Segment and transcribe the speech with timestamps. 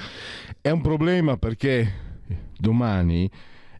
[0.60, 2.20] È un problema perché
[2.58, 3.30] domani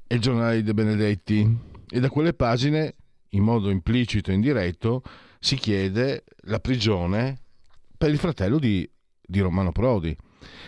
[0.06, 1.58] è il giornale De Benedetti
[1.90, 2.94] e da quelle pagine,
[3.30, 5.02] in modo implicito e indiretto,
[5.38, 7.40] si chiede la prigione
[7.98, 8.88] per il fratello di,
[9.20, 10.16] di Romano Prodi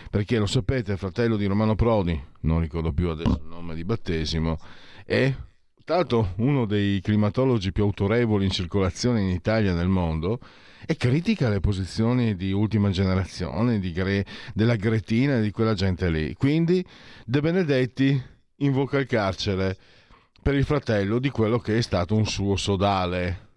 [0.09, 4.57] perché lo sapete, fratello di Romano Prodi, non ricordo più adesso il nome di battesimo,
[5.05, 5.33] è
[5.85, 10.39] l'altro uno dei climatologi più autorevoli in circolazione in Italia e nel mondo,
[10.85, 16.09] e critica le posizioni di ultima generazione, di Gre- della Gretina e di quella gente
[16.09, 16.33] lì.
[16.33, 16.85] Quindi
[17.25, 18.21] De Benedetti
[18.57, 19.77] invoca il carcere
[20.41, 23.47] per il fratello di quello che è stato un suo sodale.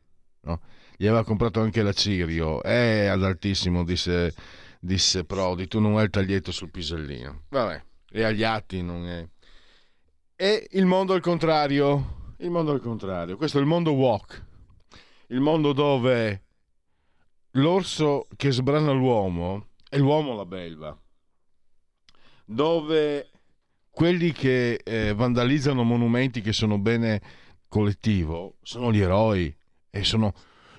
[0.43, 0.61] No?
[0.97, 4.35] Gli aveva comprato anche la Cirio, è ad altissimo, disse
[4.79, 7.45] disse Prodi, tu non hai il taglietto sul pisellino.
[7.49, 9.29] Vabbè, e agli atti non è...
[10.37, 14.45] E il mondo al contrario, il mondo al contrario, questo è il mondo walk,
[15.29, 16.43] il mondo dove
[17.53, 20.97] l'orso che sbrana l'uomo è l'uomo la belva,
[22.45, 23.31] dove
[23.91, 27.21] quelli che eh, vandalizzano monumenti che sono bene
[27.69, 29.55] collettivo sono gli eroi
[29.91, 30.33] e sono...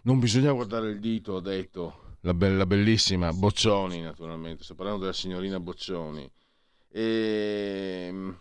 [0.03, 5.01] Non bisogna guardare il dito, ha detto, la, be- la bellissima Boccioni, naturalmente, sto parlando
[5.01, 6.29] della signorina Boccioni.
[6.91, 8.07] E...
[8.07, 8.37] Ehm,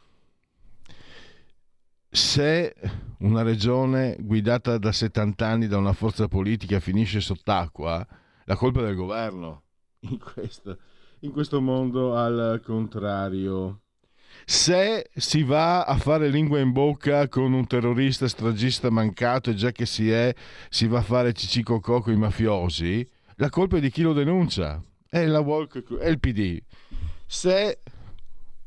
[2.10, 2.74] se
[3.18, 8.06] una regione guidata da 70 anni da una forza politica finisce sott'acqua,
[8.44, 9.62] la colpa è del governo.
[10.00, 10.78] In questo,
[11.20, 13.80] in questo mondo al contrario.
[14.44, 19.72] Se si va a fare lingua in bocca con un terrorista stragista mancato e già
[19.72, 20.34] che si è,
[20.70, 23.06] si va a fare cicicocò con i mafiosi,
[23.40, 26.60] la colpa è di chi lo denuncia, è, la walk, è il PD.
[27.24, 27.80] Se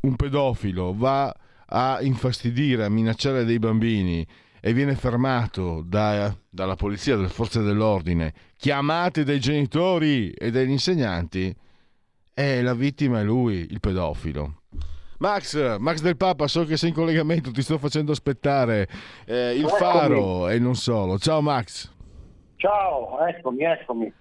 [0.01, 1.33] un pedofilo va
[1.65, 4.25] a infastidire, a minacciare dei bambini
[4.61, 11.53] e viene fermato da, dalla polizia, dalle forze dell'ordine, chiamate dai genitori e dagli insegnanti,
[12.33, 14.61] è la vittima è lui, il pedofilo.
[15.17, 18.87] Max, Max del Papa, so che sei in collegamento, ti sto facendo aspettare
[19.25, 21.19] eh, il faro e non solo.
[21.19, 21.91] Ciao Max.
[22.55, 24.13] Ciao, eccomi, eccomi.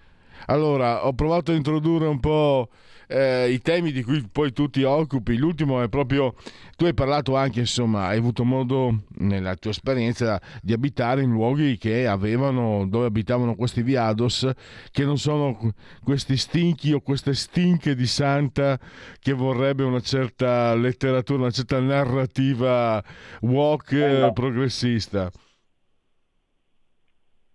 [0.47, 2.69] Allora, ho provato a introdurre un po'
[3.11, 5.35] eh, i temi di cui poi tu ti occupi.
[5.37, 6.35] L'ultimo è proprio,
[6.77, 11.77] tu hai parlato anche, insomma, hai avuto modo nella tua esperienza di abitare in luoghi
[11.77, 14.49] che avevano, dove abitavano questi viados,
[14.91, 18.79] che non sono questi stinchi o queste stinche di santa
[19.19, 23.03] che vorrebbe una certa letteratura, una certa narrativa
[23.41, 24.33] walk eh no.
[24.33, 25.29] progressista.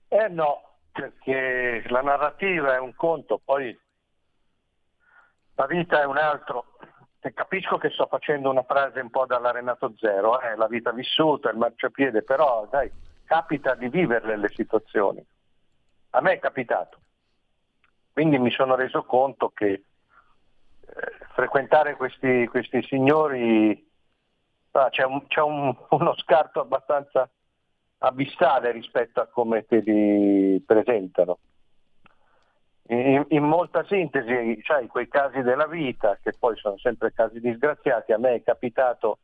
[0.08, 0.65] Eh no,
[0.96, 3.78] perché la narrativa è un conto, poi
[5.54, 6.78] la vita è un altro.
[7.20, 10.92] E capisco che sto facendo una frase un po' dalla Renato Zero, eh, la vita
[10.92, 12.90] vissuta, il marciapiede, però dai,
[13.24, 15.24] capita di viverle le situazioni.
[16.10, 17.00] A me è capitato.
[18.12, 19.84] Quindi mi sono reso conto che eh,
[21.34, 23.86] frequentare questi, questi signori
[24.70, 27.28] ah, c'è, un, c'è un, uno scarto abbastanza
[27.98, 31.38] abissale rispetto a come te li presentano.
[32.88, 38.12] In, in, molta sintesi, sai, quei casi della vita, che poi sono sempre casi disgraziati,
[38.12, 39.18] a me è capitato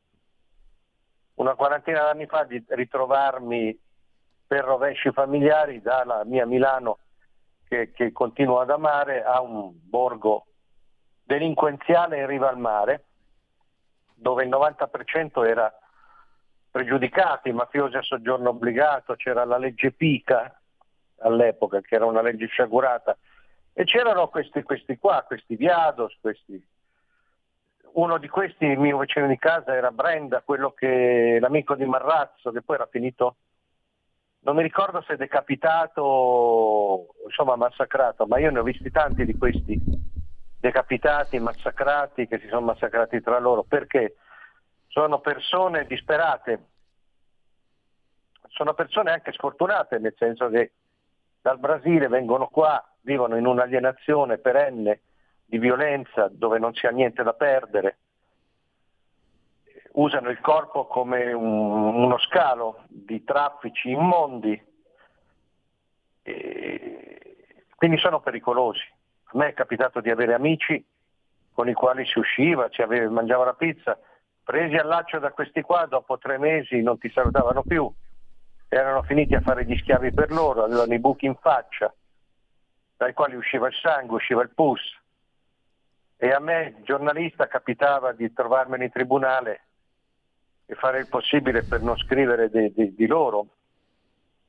[1.34, 3.78] una quarantina d'anni fa di ritrovarmi
[4.46, 6.98] per rovesci familiari dalla mia Milano,
[7.68, 10.46] che, che continuo ad amare, a un borgo
[11.22, 13.04] delinquenziale in riva al mare,
[14.14, 15.72] dove il 90% era
[16.72, 20.58] pregiudicati, mafiosi a soggiorno obbligato, c'era la legge Pica
[21.18, 23.16] all'epoca, che era una legge sciagurata,
[23.74, 26.60] e c'erano questi, questi qua, questi Viados, questi...
[27.92, 32.50] uno di questi, il mio vicino di casa, era Brenda, quello che, l'amico di Marrazzo,
[32.50, 33.36] che poi era finito,
[34.40, 39.78] non mi ricordo se decapitato insomma massacrato, ma io ne ho visti tanti di questi
[40.58, 44.16] decapitati, massacrati, che si sono massacrati tra loro, perché
[44.92, 46.66] sono persone disperate,
[48.48, 50.72] sono persone anche sfortunate, nel senso che
[51.40, 55.00] dal Brasile vengono qua, vivono in un'alienazione perenne
[55.46, 57.96] di violenza dove non si ha niente da perdere,
[59.92, 64.62] usano il corpo come un, uno scalo di traffici immondi,
[66.22, 67.36] e
[67.76, 68.84] quindi sono pericolosi.
[69.24, 70.84] A me è capitato di avere amici
[71.54, 73.98] con i quali si usciva, si aveva, mangiava la pizza,
[74.44, 77.90] presi al laccio da questi qua, dopo tre mesi non ti salutavano più,
[78.68, 81.92] erano finiti a fare gli schiavi per loro, avevano i buchi in faccia,
[82.96, 84.80] dai quali usciva il sangue, usciva il pus.
[86.16, 89.60] E a me, giornalista, capitava di trovarmene in tribunale
[90.66, 93.46] e fare il possibile per non scrivere di, di, di loro,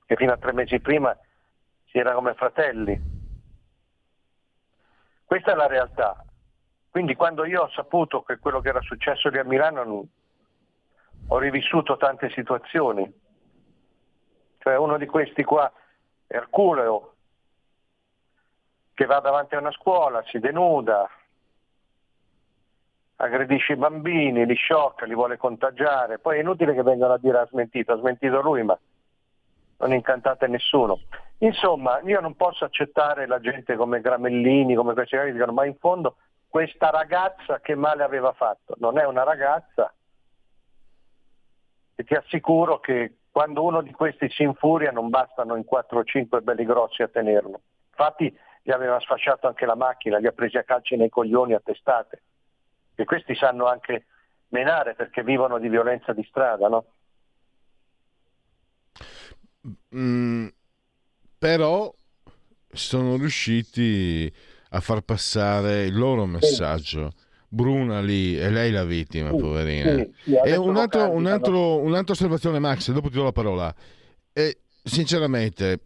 [0.05, 1.17] che fino a tre mesi prima
[1.87, 3.01] si era come fratelli.
[5.25, 6.23] Questa è la realtà.
[6.93, 10.05] Quindi quando io ho saputo che quello che era successo lì a Milano
[11.27, 13.11] ho rivissuto tante situazioni.
[14.59, 15.73] Cioè uno di questi qua,
[16.27, 17.15] Erculeo,
[18.93, 21.09] che va davanti a una scuola, si denuda,
[23.15, 27.39] aggredisce i bambini, li sciocca, li vuole contagiare, poi è inutile che vengano a dire
[27.39, 28.77] ha smentito, ha smentito lui, ma
[29.77, 30.99] non incantate nessuno.
[31.39, 35.75] Insomma, io non posso accettare la gente come Gramellini, come questi che dicono, ma in
[35.77, 36.17] fondo
[36.53, 38.75] questa ragazza che male aveva fatto?
[38.77, 39.91] Non è una ragazza
[41.95, 46.03] e ti assicuro che quando uno di questi si infuria non bastano in 4 o
[46.03, 47.59] 5 belli grossi a tenerlo.
[47.89, 51.59] Infatti gli aveva sfasciato anche la macchina, li ha presi a calci nei coglioni a
[51.59, 52.21] testate.
[52.93, 54.05] E questi sanno anche
[54.49, 56.85] menare perché vivono di violenza di strada, no?
[59.95, 60.49] Mm,
[61.35, 61.91] però
[62.71, 64.31] sono riusciti
[64.73, 67.11] a far passare il loro messaggio.
[67.47, 69.95] Bruna lì, è lei la vittima, sì, poverina.
[69.95, 73.73] Sì, sì, e un altro, un altro, un'altra osservazione, Max, dopo ti do la parola.
[74.33, 75.79] E, sinceramente,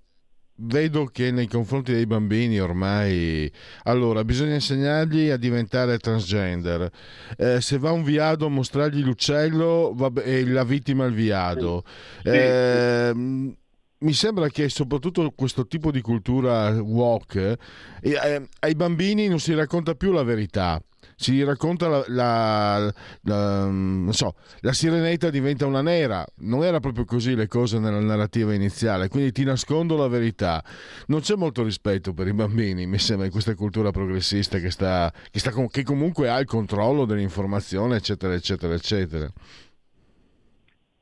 [0.59, 3.51] vedo che nei confronti dei bambini ormai
[3.83, 6.89] allora bisogna insegnargli a diventare transgender
[7.37, 11.83] eh, se va un viado mostrargli l'uccello va, la vittima il viado
[12.23, 12.29] sì.
[12.29, 13.55] Eh,
[13.99, 17.57] mi sembra che soprattutto questo tipo di cultura walk eh,
[18.01, 20.81] eh, ai bambini non si racconta più la verità
[21.19, 26.23] si racconta la, la, la, so, la, sirenetta diventa una nera.
[26.41, 30.63] Non era proprio così le cose nella narrativa iniziale quindi ti nascondo la verità.
[31.07, 35.11] Non c'è molto rispetto per i bambini mi sembra in questa cultura progressista che, sta,
[35.31, 39.27] che, sta, che comunque ha il controllo dell'informazione eccetera eccetera eccetera.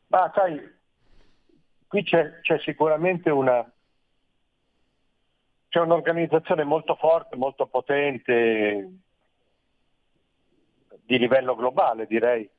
[0.08, 0.75] Ma sai
[1.88, 3.70] qui c'è, c'è sicuramente una,
[5.70, 8.90] c'è un'organizzazione molto forte, molto potente,
[11.06, 12.50] di livello globale direi,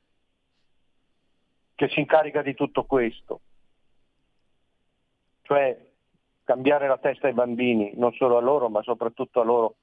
[1.75, 3.41] che si incarica di tutto questo.
[5.41, 5.85] Cioè
[6.43, 9.75] cambiare la testa ai bambini, non solo a loro, ma soprattutto a loro,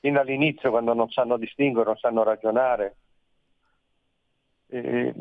[0.00, 2.96] fin all'inizio quando non sanno distinguere, non sanno ragionare.
[4.66, 5.14] E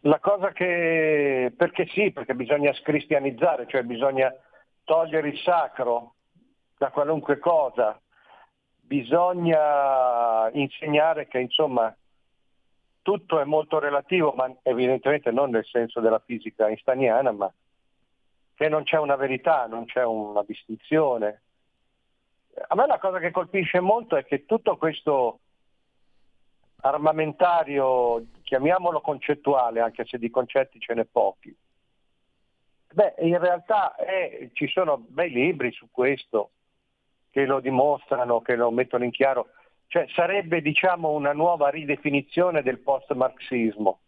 [0.00, 4.32] la cosa che, perché sì, perché bisogna scristianizzare, cioè bisogna
[4.84, 6.14] togliere il sacro
[6.78, 8.00] da qualunque cosa,
[8.80, 11.94] bisogna insegnare che insomma
[13.02, 17.52] tutto è molto relativo, ma evidentemente non nel senso della fisica einsteiniana, ma
[18.54, 21.42] che non c'è una verità, non c'è una distinzione.
[22.68, 25.40] A me la cosa che colpisce molto è che tutto questo
[26.80, 31.54] armamentario, chiamiamolo concettuale, anche se di concetti ce n'è pochi.
[32.92, 36.50] Beh, in realtà eh, ci sono bei libri su questo
[37.30, 39.48] che lo dimostrano, che lo mettono in chiaro.
[39.86, 44.00] Cioè sarebbe diciamo una nuova ridefinizione del post-marxismo,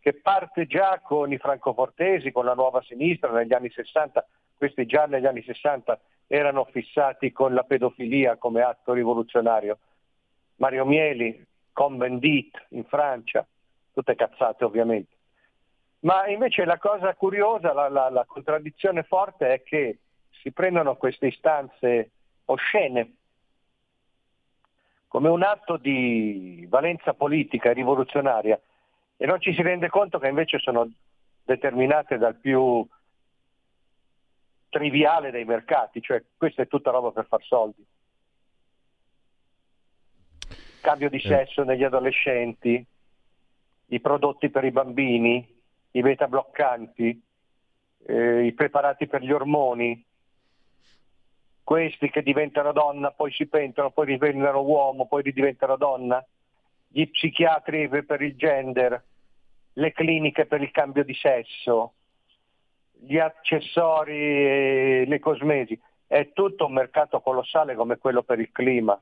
[0.00, 4.26] che parte già con i francofortesi, con la nuova sinistra negli anni 60,
[4.56, 9.78] questi già negli anni 60 erano fissati con la pedofilia come atto rivoluzionario.
[10.56, 13.46] Mario Mieli, con Bendit in Francia,
[13.92, 15.12] tutte cazzate ovviamente.
[16.00, 19.98] Ma invece la cosa curiosa, la, la, la contraddizione forte è che
[20.30, 22.10] si prendono queste istanze
[22.46, 23.14] oscene
[25.08, 28.60] come un atto di valenza politica e rivoluzionaria
[29.16, 30.90] e non ci si rende conto che invece sono
[31.44, 32.86] determinate dal più
[34.68, 37.84] triviale dei mercati, cioè questa è tutta roba per far soldi.
[40.84, 41.20] Cambio di eh.
[41.20, 42.84] sesso negli adolescenti,
[43.86, 45.42] i prodotti per i bambini,
[45.92, 47.22] i beta bloccanti,
[48.06, 50.04] eh, i preparati per gli ormoni,
[51.62, 56.22] questi che diventano donna, poi si pentono, poi diventano uomo, poi diventano donna,
[56.86, 59.02] gli psichiatri per il gender,
[59.72, 61.94] le cliniche per il cambio di sesso,
[62.92, 69.00] gli accessori, le cosmesi, è tutto un mercato colossale come quello per il clima.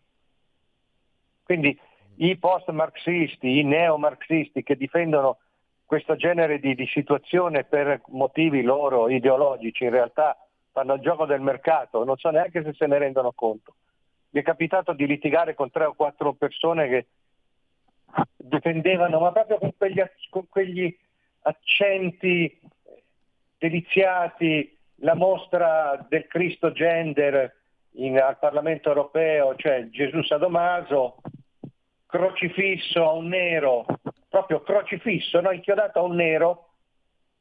[1.52, 1.78] Quindi
[2.16, 5.40] i post-marxisti, i neo-marxisti che difendono
[5.84, 10.34] questo genere di, di, situazione per motivi loro ideologici, in realtà
[10.70, 13.74] fanno il gioco del mercato, non so neanche se se ne rendono conto.
[14.30, 17.06] Mi è capitato di litigare con tre o quattro persone che
[18.34, 20.96] difendevano, ma proprio con quegli, con quegli
[21.42, 22.58] accenti
[23.58, 27.54] deliziati, la mostra del Cristo gender
[27.96, 31.16] in, al Parlamento europeo, cioè Gesù Sadomaso,
[32.12, 33.86] crocifisso a un nero,
[34.28, 35.50] proprio crocifisso, no?
[35.50, 36.68] inchiodato a un nero,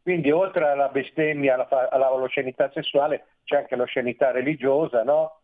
[0.01, 5.39] quindi oltre alla bestemmia, alla, alla all'oscenità sessuale, c'è anche l'oscenità religiosa, no?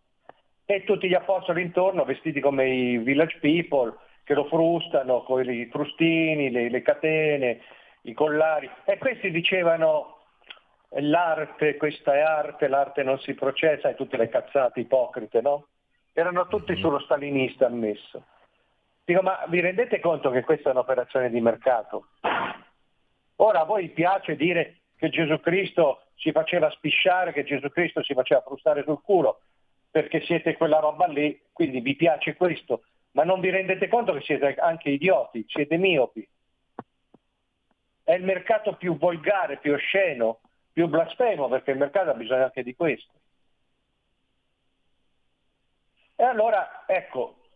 [0.66, 3.94] E tutti gli apostoli intorno vestiti come i village people,
[4.24, 7.60] che lo frustano con i frustini, le, le catene,
[8.04, 8.70] i collari.
[8.86, 10.20] E questi dicevano
[11.00, 15.68] l'arte, questa è arte, l'arte non si processa, e tutte le cazzate ipocrite, no?
[16.14, 16.82] Erano tutti mm-hmm.
[16.82, 18.24] sullo stalinista ammesso.
[19.08, 22.10] Dico, ma vi rendete conto che questa è un'operazione di mercato?
[23.38, 28.14] Ora a voi piace dire che Gesù Cristo si faceva spisciare, che Gesù Cristo si
[28.14, 29.40] faceva frustare sul culo,
[29.90, 34.20] perché siete quella roba lì, quindi vi piace questo, ma non vi rendete conto che
[34.24, 36.28] siete anche idioti, siete miopi.
[38.04, 40.42] È il mercato più volgare, più osceno,
[40.74, 43.14] più blasfemo, perché il mercato ha bisogno anche di questo.
[46.14, 47.47] E allora, ecco,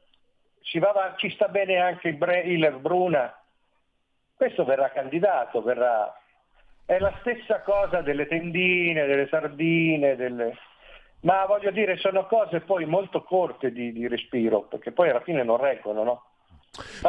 [0.62, 3.34] ci, va, ci sta bene anche il, Bre, il Bruna,
[4.36, 6.14] questo verrà candidato, verrà...
[6.86, 10.58] è la stessa cosa delle tendine, delle sardine, delle...
[11.22, 15.44] ma voglio dire sono cose poi molto corte di, di respiro, perché poi alla fine
[15.44, 16.24] non reggono, no?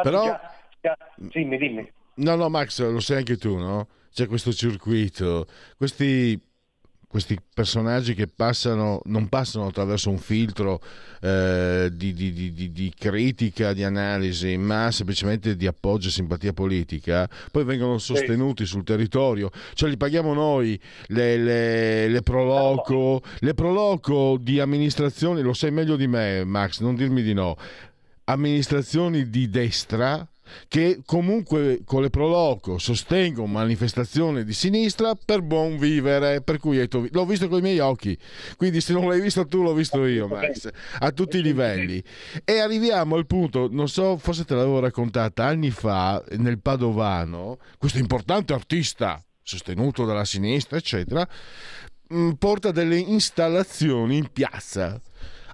[0.01, 0.23] Però...
[0.23, 0.97] Già, già...
[1.15, 1.91] Dimmi, dimmi.
[2.15, 3.87] No, no, Max, lo sai anche tu, no?
[4.11, 6.39] C'è questo circuito, questi
[7.13, 10.81] questi personaggi che passano, non passano attraverso un filtro
[11.21, 17.29] eh, di, di, di, di, critica, di analisi, ma semplicemente di appoggio e simpatia politica,
[17.51, 24.39] poi vengono sostenuti sul territorio, cioè li paghiamo noi le, le, le proloco, le proloco
[24.41, 27.55] di amministrazioni, lo sai meglio di me Max, non dirmi di no,
[28.23, 30.27] amministrazioni di destra
[30.67, 37.25] che comunque con le Proloco sostengono manifestazioni di sinistra per buon vivere, per cui l'ho
[37.25, 38.17] visto con i miei occhi,
[38.57, 40.69] quindi se non l'hai visto tu l'ho visto io Max,
[40.99, 42.03] a tutti i livelli.
[42.43, 47.99] E arriviamo al punto, non so, forse te l'avevo raccontata anni fa nel Padovano, questo
[47.99, 51.27] importante artista sostenuto dalla sinistra, eccetera,
[52.37, 55.01] porta delle installazioni in piazza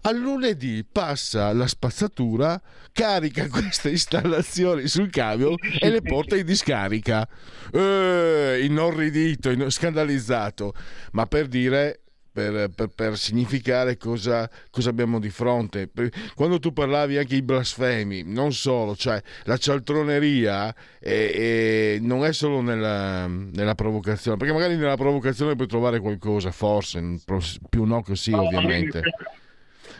[0.02, 7.28] al lunedì passa la spazzatura, carica queste installazioni sul camion e le porta in discarica.
[7.72, 10.74] Eh, inorridito, in, scandalizzato,
[11.12, 12.02] ma per dire
[12.32, 15.90] per, per, per, significare cosa, cosa, abbiamo di fronte.
[16.36, 22.32] Quando tu parlavi anche di blasfemi, non solo, cioè la cialtroneria è, è, non è
[22.32, 27.20] solo nella, nella, provocazione, perché magari nella provocazione puoi trovare qualcosa, forse,
[27.68, 29.02] più no che sì, ovviamente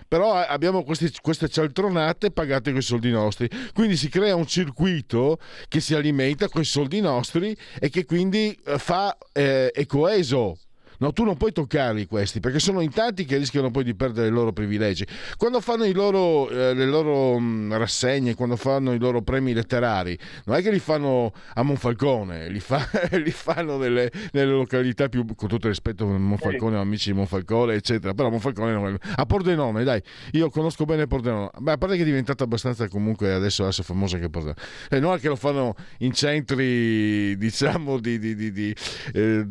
[0.10, 4.48] però eh, abbiamo queste, queste cialtronate pagate con i soldi nostri, quindi si crea un
[4.48, 5.40] circuito
[5.70, 10.58] che si alimenta con i soldi nostri e che quindi eh, fa, eh, è coeso
[11.00, 14.28] No, tu non puoi toccarli questi perché sono in tanti che rischiano poi di perdere
[14.28, 15.06] i loro privilegi.
[15.38, 20.18] Quando fanno loro, eh, le loro mh, mm, rassegne, quando fanno i loro premi letterari,
[20.46, 25.26] non è che li fanno a Monfalcone, li, fa, li fanno nelle, nelle, località più,
[25.36, 28.14] con tutto il rispetto a Monfalcone, amici di Monfalcone, eccetera.
[28.14, 28.98] Però Monfalcone non è...
[29.16, 30.02] A Pordenone, dai,
[30.32, 31.50] io conosco bene Pordenone.
[31.58, 34.60] Beh, a parte che è diventata abbastanza comunque adesso essere famosa che Pordenone.
[34.90, 38.76] E non è che lo fanno in centri, diciamo, di, di, di, di
[39.14, 39.48] eh,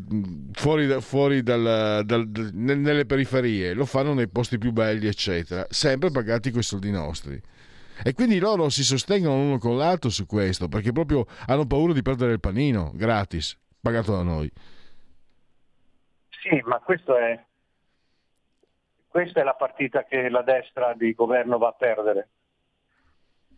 [0.53, 6.11] fuori, fuori fuori dal, dal, nelle periferie, lo fanno nei posti più belli, eccetera, sempre
[6.11, 7.41] pagati con i soldi nostri.
[8.05, 12.03] E quindi loro si sostengono l'uno con l'altro su questo, perché proprio hanno paura di
[12.03, 14.51] perdere il panino gratis, pagato da noi.
[16.29, 17.43] Sì, ma questo è,
[19.09, 22.29] questa è la partita che la destra di governo va a perdere.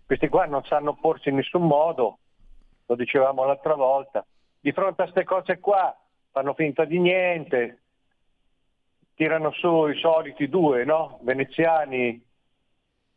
[0.06, 2.18] Questi qua non sanno opporsi in nessun modo,
[2.86, 4.24] lo dicevamo l'altra volta.
[4.58, 5.94] Di fronte a queste cose qua
[6.30, 7.78] fanno finta di niente,
[9.14, 11.18] tirano su i soliti due, no?
[11.22, 12.22] Veneziani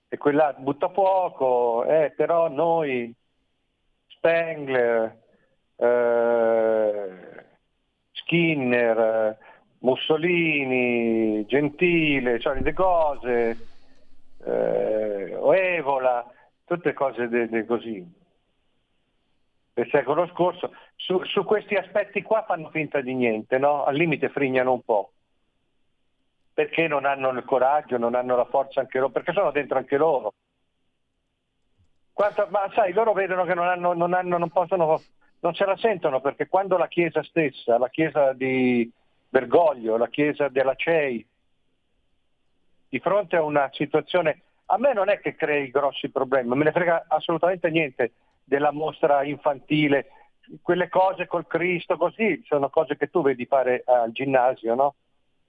[0.08, 3.14] e quella butta fuoco, eh, però noi,
[4.08, 5.18] Spengler,
[5.76, 7.46] eh,
[8.12, 9.38] Skinner,
[9.80, 13.58] Mussolini, Gentile, solite cose,
[14.46, 15.40] eh,
[15.76, 16.32] Evola,
[16.66, 18.22] tutte cose de, de così
[19.74, 20.72] del secolo scorso,
[21.04, 23.84] su, su, questi aspetti qua fanno finta di niente, no?
[23.84, 25.12] al limite frignano un po',
[26.54, 29.98] perché non hanno il coraggio, non hanno la forza anche loro, perché sono dentro anche
[29.98, 30.34] loro.
[32.14, 35.02] Quanto, ma sai, loro vedono che non, hanno, non, hanno, non, possono,
[35.42, 38.90] non se la sentono, perché quando la Chiesa stessa, la Chiesa di
[39.28, 41.28] Bergoglio, la Chiesa della CEI,
[42.88, 46.72] di fronte a una situazione, a me non è che crei grossi problemi, me ne
[46.72, 48.14] frega assolutamente niente
[48.46, 50.08] della mostra infantile,
[50.62, 54.96] quelle cose col Cristo così sono cose che tu vedi fare al ginnasio, no?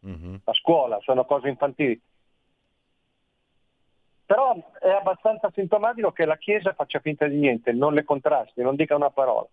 [0.07, 0.35] Mm-hmm.
[0.45, 2.01] A scuola, sono cose infantili.
[4.27, 8.75] Però è abbastanza sintomatico che la Chiesa faccia finta di niente, non le contrasti, non
[8.75, 9.47] dica una parola.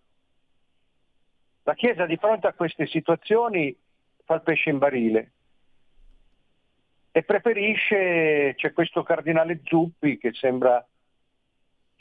[1.64, 3.76] La Chiesa di fronte a queste situazioni
[4.24, 5.32] fa il pesce in barile
[7.12, 10.84] e preferisce, c'è questo cardinale Zuppi che sembra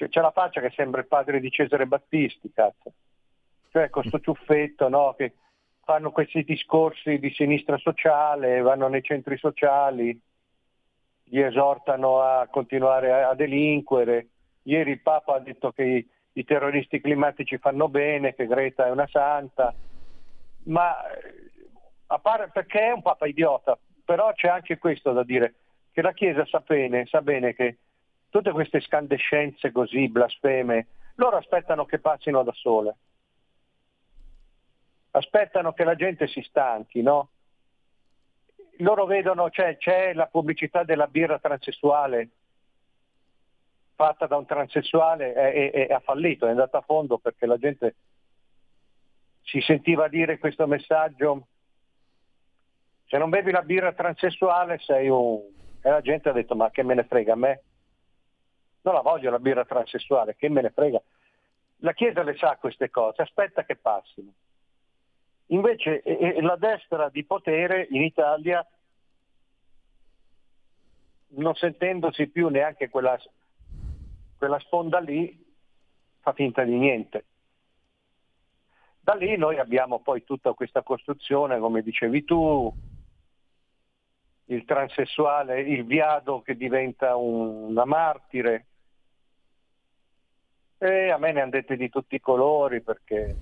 [0.01, 2.95] cioè, c'è la faccia che sembra il padre di Cesare Battisti, cazzo.
[3.71, 5.15] Cioè questo ciuffetto, no?
[5.17, 5.35] Che
[5.85, 10.19] fanno questi discorsi di sinistra sociale, vanno nei centri sociali,
[11.23, 14.29] gli esortano a continuare a, a delinquere.
[14.63, 18.91] Ieri il Papa ha detto che i, i terroristi climatici fanno bene, che Greta è
[18.91, 19.73] una santa,
[20.65, 20.97] ma
[22.07, 25.55] a parte perché è un Papa idiota, però c'è anche questo da dire,
[25.93, 27.79] che la Chiesa sa bene, sa bene che
[28.29, 32.97] tutte queste scandescenze così, blasfeme, loro aspettano che passino da sole.
[35.13, 37.31] Aspettano che la gente si stanchi, no?
[38.79, 42.29] Loro vedono, cioè, c'è la pubblicità della birra transessuale
[43.95, 47.59] fatta da un transessuale e, e, e ha fallito, è andata a fondo perché la
[47.59, 47.97] gente
[49.43, 51.49] si sentiva dire questo messaggio
[53.05, 55.43] se non bevi la birra transessuale sei un...
[55.83, 57.63] e la gente ha detto ma che me ne frega a me
[58.83, 61.01] non la voglio la birra transessuale, che me ne frega.
[61.83, 64.33] La Chiesa le sa queste cose, aspetta che passino.
[65.53, 68.65] Invece eh, la destra di potere in Italia,
[71.33, 73.19] non sentendosi più neanche quella,
[74.39, 75.45] quella sponda lì,
[76.21, 77.25] fa finta di niente.
[79.01, 82.73] Da lì noi abbiamo poi tutta questa costruzione, come dicevi tu,
[84.45, 88.67] il transessuale, il viado che diventa un, una martire,
[90.79, 93.37] e a me ne hanno dette di tutti i colori perché,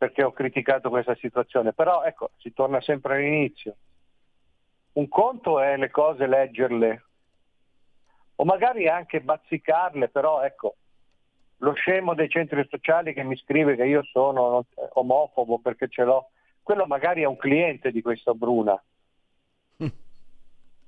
[0.00, 3.76] perché ho criticato questa situazione, però ecco, si torna sempre all'inizio.
[4.92, 7.04] Un conto è le cose leggerle,
[8.36, 10.76] o magari anche bazzicarle, però ecco,
[11.58, 16.30] lo scemo dei centri sociali che mi scrive che io sono omofobo perché ce l'ho,
[16.62, 18.82] quello magari è un cliente di questa Bruna.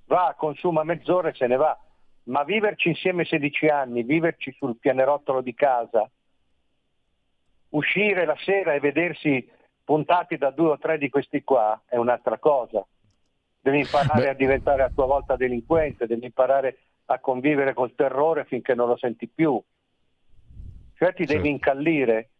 [0.07, 1.79] Va, consuma mezz'ora e se ne va
[2.25, 6.09] ma viverci insieme 16 anni, viverci sul pianerottolo di casa,
[7.73, 9.49] uscire la sera e vedersi
[9.85, 12.85] puntati da due o tre di questi qua è un'altra cosa.
[13.61, 14.29] Devi imparare Beh.
[14.31, 18.97] a diventare a tua volta delinquente, devi imparare a convivere col terrore finché non lo
[18.97, 19.61] senti più.
[20.95, 22.31] Cioè ti devi incallire.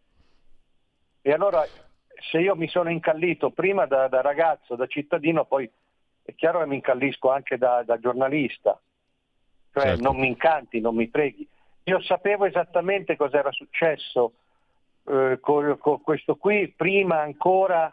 [1.21, 1.65] E allora
[2.31, 5.71] se io mi sono incallito prima da, da ragazzo, da cittadino, poi
[6.23, 8.81] è chiaro che mi incallisco anche da, da giornalista
[9.73, 10.03] cioè certo.
[10.03, 11.49] non mi incanti, non mi preghi.
[11.85, 14.35] Io sapevo esattamente cosa era successo
[15.05, 17.93] eh, con, con questo qui, prima ancora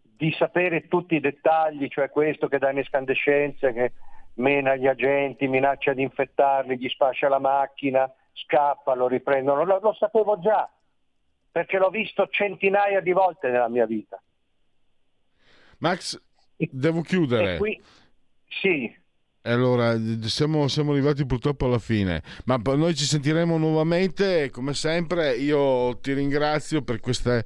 [0.00, 3.92] di sapere tutti i dettagli, cioè questo che dà in escandescenze, che
[4.34, 9.94] mena gli agenti, minaccia di infettarli, gli sfascia la macchina, scappa, lo riprendono, lo, lo
[9.94, 10.70] sapevo già,
[11.50, 14.20] perché l'ho visto centinaia di volte nella mia vita.
[15.78, 16.20] Max,
[16.56, 17.58] devo chiudere.
[17.58, 17.82] Qui,
[18.48, 19.04] sì.
[19.46, 24.50] Allora, siamo, siamo, arrivati purtroppo alla fine, ma noi ci sentiremo nuovamente.
[24.50, 27.44] Come sempre, io ti ringrazio per, queste,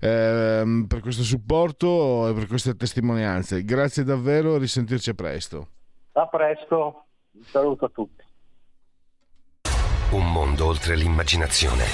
[0.00, 3.64] eh, per questo supporto e per queste testimonianze.
[3.64, 5.68] Grazie davvero, risentirci presto.
[6.12, 8.24] A presto, un saluto a tutti.
[10.10, 11.84] Un mondo oltre l'immaginazione,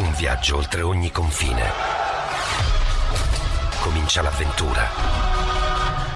[0.00, 1.64] un viaggio oltre ogni confine.
[3.82, 5.27] Comincia l'avventura.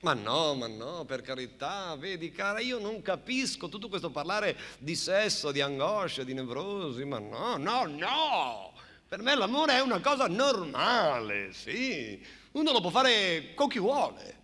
[0.00, 4.94] Ma no, ma no, per carità, vedi cara, io non capisco tutto questo parlare di
[4.94, 8.72] sesso, di angoscia, di nevrosi, ma no, no, no!
[9.08, 12.24] Per me l'amore è una cosa normale, sì.
[12.52, 14.36] Uno lo può fare con chi vuole.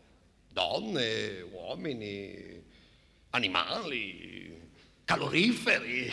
[0.48, 2.62] Donne, uomini,
[3.30, 4.60] animali,
[5.04, 6.10] caloriferi,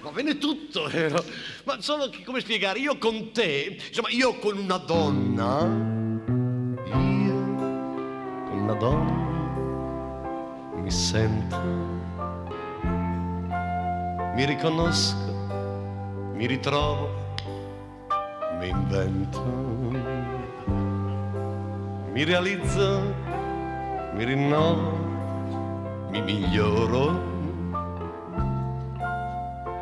[0.00, 1.22] va bene tutto, vero?
[1.64, 6.08] Ma solo come spiegare, io con te, insomma, io con una donna,
[8.60, 9.28] una donna
[10.74, 11.60] mi sento,
[14.34, 15.32] mi riconosco,
[16.32, 17.08] mi ritrovo,
[18.58, 19.44] mi invento,
[22.12, 23.02] mi realizzo,
[24.14, 25.00] mi rinnovo
[26.10, 27.28] mi miglioro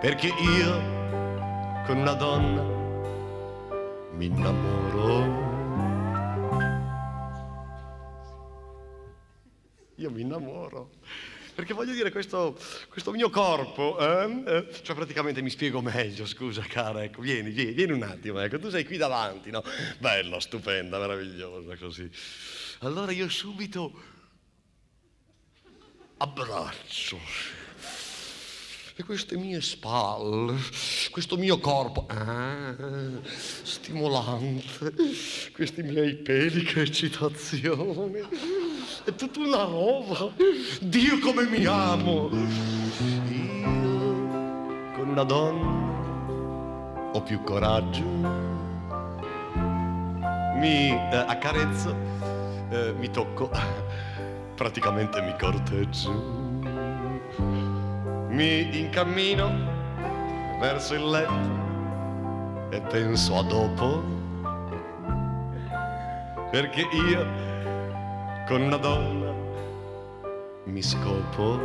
[0.01, 0.97] perché io
[1.87, 2.63] con una donna
[4.13, 5.48] mi innamoro.
[9.99, 10.91] Io mi innamoro.
[11.55, 12.57] Perché voglio dire, questo,
[12.89, 17.73] questo mio corpo, eh, eh, cioè praticamente mi spiego meglio, scusa cara, ecco, vieni, vieni,
[17.73, 19.65] vieni un attimo, ecco, tu sei qui davanti, no?
[19.99, 22.09] Bella, stupenda, meravigliosa, così.
[22.81, 23.93] Allora io subito
[26.19, 27.58] abbraccio.
[29.01, 30.57] E queste mie spalle,
[31.13, 32.75] questo mio corpo, ah,
[33.63, 34.93] stimolante,
[35.55, 38.29] questi miei peli, che eccitazione,
[39.05, 40.33] è tutta una roba.
[40.81, 42.29] Dio come mi amo.
[43.31, 43.71] Io
[44.97, 48.03] con una donna ho più coraggio,
[50.57, 51.95] mi eh, accarezzo,
[52.71, 53.49] eh, mi tocco
[54.57, 56.48] praticamente mi corteggio.
[58.29, 59.51] Mi incammino
[60.61, 64.03] verso il letto e penso a dopo.
[66.51, 67.27] Perché io
[68.47, 69.33] con una donna
[70.65, 71.61] mi scopo.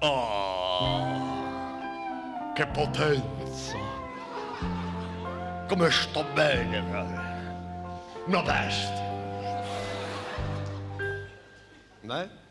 [0.00, 1.06] Oh,
[2.54, 3.78] che potenza!
[5.68, 6.78] Come sto bene,
[8.26, 9.04] una bestia!
[12.02, 12.45] Beh?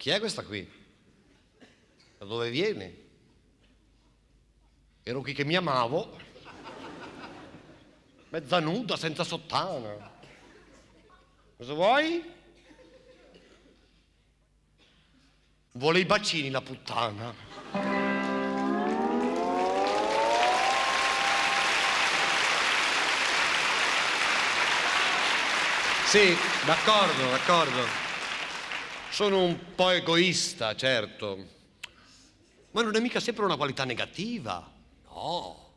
[0.00, 0.66] Chi è questa qui?
[2.16, 2.94] Da dove viene?
[5.02, 6.18] Ero qui che mi amavo,
[8.30, 10.10] mezza nuda, senza sottana.
[11.54, 12.24] Cosa vuoi?
[15.72, 17.34] Vuole i bacini la puttana.
[26.06, 26.34] Sì,
[26.64, 28.09] d'accordo, d'accordo.
[29.10, 31.46] Sono un po' egoista, certo.
[32.70, 34.72] Ma non è mica sempre una qualità negativa.
[35.08, 35.74] No.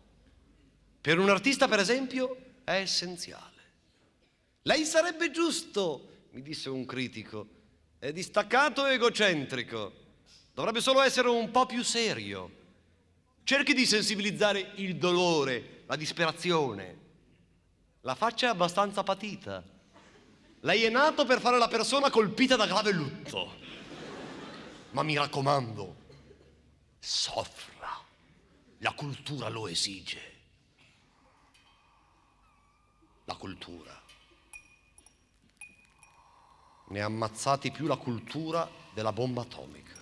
[1.01, 3.51] Per un artista, per esempio, è essenziale.
[4.61, 7.47] Lei sarebbe giusto, mi disse un critico.
[7.97, 9.91] È distaccato e egocentrico.
[10.53, 12.61] Dovrebbe solo essere un po' più serio.
[13.43, 16.97] Cerchi di sensibilizzare il dolore, la disperazione.
[18.01, 19.72] La faccia è abbastanza patita.
[20.63, 23.55] Lei è nato per fare la persona colpita da grave lutto.
[24.91, 25.95] Ma mi raccomando,
[26.99, 27.89] soffra.
[28.77, 30.31] La cultura lo esige.
[33.25, 34.01] La cultura.
[36.87, 39.92] Ne ha ammazzati più la cultura della bomba atomica.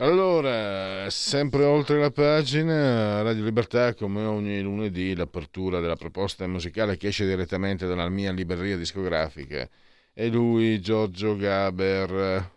[0.00, 7.08] Allora, sempre oltre la pagina, Radio Libertà, come ogni lunedì, l'apertura della proposta musicale che
[7.08, 9.68] esce direttamente dalla mia libreria discografica.
[10.14, 12.50] E lui, Giorgio Gaber,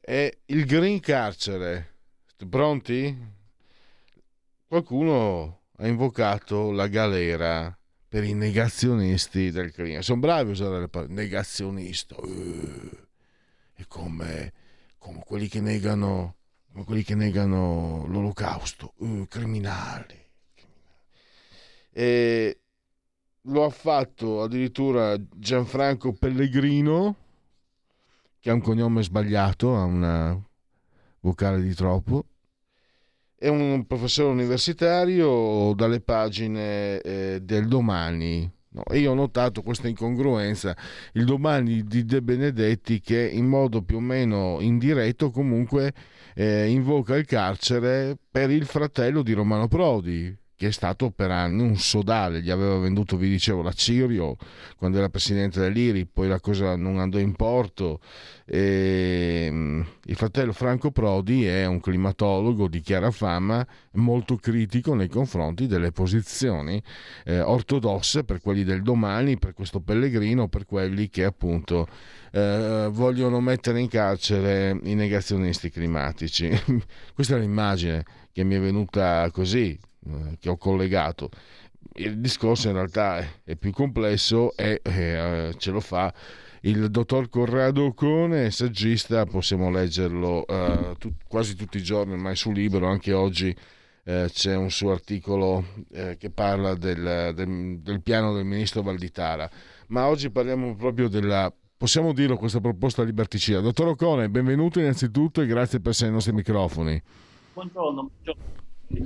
[0.00, 1.94] è il Green Carcere.
[2.48, 3.18] Pronti?
[4.68, 7.76] Qualcuno ha invocato la galera
[8.08, 10.02] per i negazionisti del clima.
[10.02, 12.14] Sono bravi a usare le parole negazionista.
[12.14, 14.52] Eh, come come
[15.28, 16.36] quelli che negano,
[16.86, 20.18] quelli che negano l'olocausto, uh, criminali.
[21.92, 22.60] E
[23.42, 27.16] lo ha fatto addirittura Gianfranco Pellegrino,
[28.40, 30.42] che ha un cognome sbagliato, ha una
[31.20, 32.24] vocale di troppo.
[33.34, 38.50] è un professore universitario dalle pagine eh, del domani.
[38.70, 40.76] No, io ho notato questa incongruenza,
[41.14, 45.94] il domani di De Benedetti che in modo più o meno indiretto comunque
[46.34, 51.62] eh, invoca il carcere per il fratello di Romano Prodi, che è stato per anni
[51.62, 54.36] un sodale, gli aveva venduto, vi dicevo, la Cirio
[54.76, 58.00] quando era presidente dell'IRI, poi la cosa non andò in porto.
[58.44, 65.08] E, mm, il fratello Franco Prodi è un climatologo di chiara fama, molto critico nei
[65.08, 66.82] confronti delle posizioni
[67.24, 71.86] eh, ortodosse per quelli del domani, per questo Pellegrino, per quelli che appunto
[72.32, 76.50] eh, vogliono mettere in carcere i negazionisti climatici.
[77.14, 79.78] Questa è l'immagine che mi è venuta così
[80.38, 81.30] che ho collegato.
[81.94, 86.12] Il discorso in realtà è, più complesso e eh, ce lo fa
[86.62, 92.50] il dottor Corrado Ocone, saggista, possiamo leggerlo eh, tu, quasi tutti i giorni ormai su
[92.50, 93.54] Libero, anche oggi
[94.04, 99.48] eh, c'è un suo articolo eh, che parla del, del, del, piano del ministro Valditara,
[99.88, 103.60] ma oggi parliamo proprio della, possiamo dirlo, questa proposta liberticida.
[103.60, 107.00] Dottor Ocone, benvenuto innanzitutto e grazie per essere ai nostri microfoni.
[107.54, 108.56] Buongiorno, buongiorno.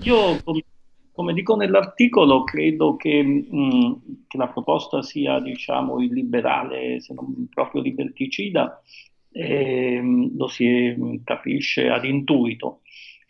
[0.02, 0.64] Io come
[1.12, 3.92] come dico nell'articolo, credo che, mh, mm,
[4.26, 8.82] che la proposta sia, diciamo, illiberale, se non proprio liberticida,
[9.30, 10.00] eh,
[10.34, 12.80] lo si capisce ad intuito.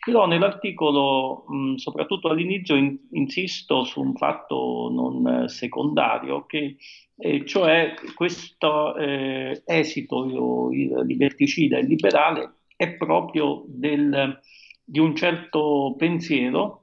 [0.03, 6.77] Però nell'articolo, mh, mm, soprattutto all'inizio, in, insisto su un fatto non secondario, che
[7.17, 10.25] eh, cioè questo eh, esito
[10.71, 14.39] il liberticida e liberale è proprio del,
[14.83, 16.82] di un certo pensiero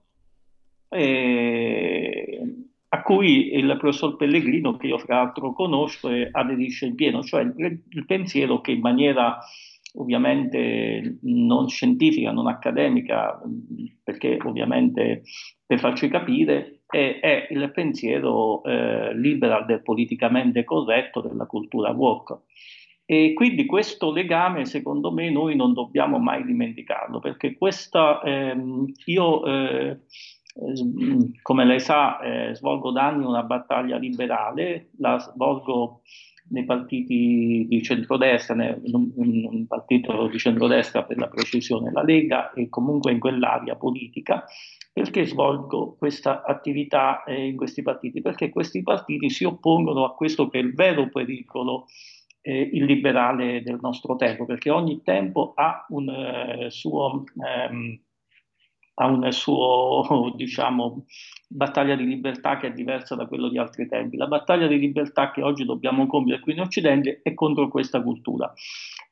[0.90, 2.40] eh,
[2.88, 7.42] a cui il professor Pellegrino, che io fra l'altro conosco, eh, aderisce in pieno, cioè
[7.42, 9.38] il, il, pensiero che in maniera
[9.94, 13.40] ovviamente non scientifica, non accademica,
[14.02, 15.22] perché ovviamente
[15.64, 22.40] per farci capire, è, è il pensiero eh, liberal del politicamente corretto della cultura woke.
[23.04, 29.44] E quindi questo legame, secondo me, noi non dobbiamo mai dimenticarlo, perché questa, ehm, io
[29.46, 30.00] eh,
[31.42, 36.02] come lei sa, eh, svolgo da anni una battaglia liberale, la svolgo
[36.50, 42.68] nei partiti di centrodestra, in un partito di centrodestra per la precisione, la Lega, e
[42.68, 44.44] comunque in quell'area politica.
[44.92, 48.20] Perché svolgo questa attività eh, in questi partiti?
[48.20, 51.86] Perché questi partiti si oppongono a questo che è il vero pericolo
[52.42, 57.24] eh, illiberale del nostro tempo, perché ogni tempo ha un eh, suo...
[57.46, 58.00] Ehm,
[59.00, 61.04] ha un suo, diciamo,
[61.48, 64.16] battaglia di libertà che è diversa da quello di altri tempi.
[64.16, 68.52] La battaglia di libertà che oggi dobbiamo compiere qui in Occidente è contro questa cultura.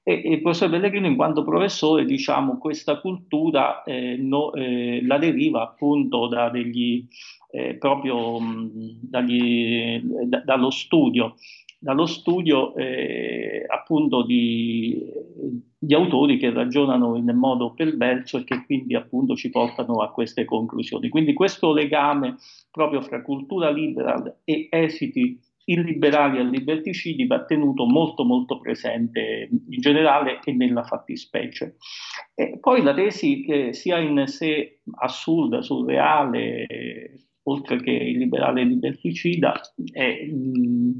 [0.02, 5.62] E, il professor Pellegrino, in quanto professore, diciamo, questa cultura eh, no, eh, la deriva
[5.62, 7.06] appunto da degli,
[7.50, 11.34] eh, proprio mh, dagli, da, dallo studio
[11.78, 15.00] dallo studio eh, appunto di,
[15.78, 20.44] di, autori che ragionano in modo perverso e che quindi appunto ci portano a queste
[20.44, 21.08] conclusioni.
[21.08, 22.36] Quindi questo legame
[22.70, 29.80] proprio fra cultura liberal e esiti illiberali e liberticidi va tenuto molto molto presente in
[29.80, 31.76] generale e nella fattispecie.
[32.34, 39.60] E poi la tesi che sia in sé assurda, surreale, oltre che illiberale e liberticida,
[39.92, 40.96] è, mh,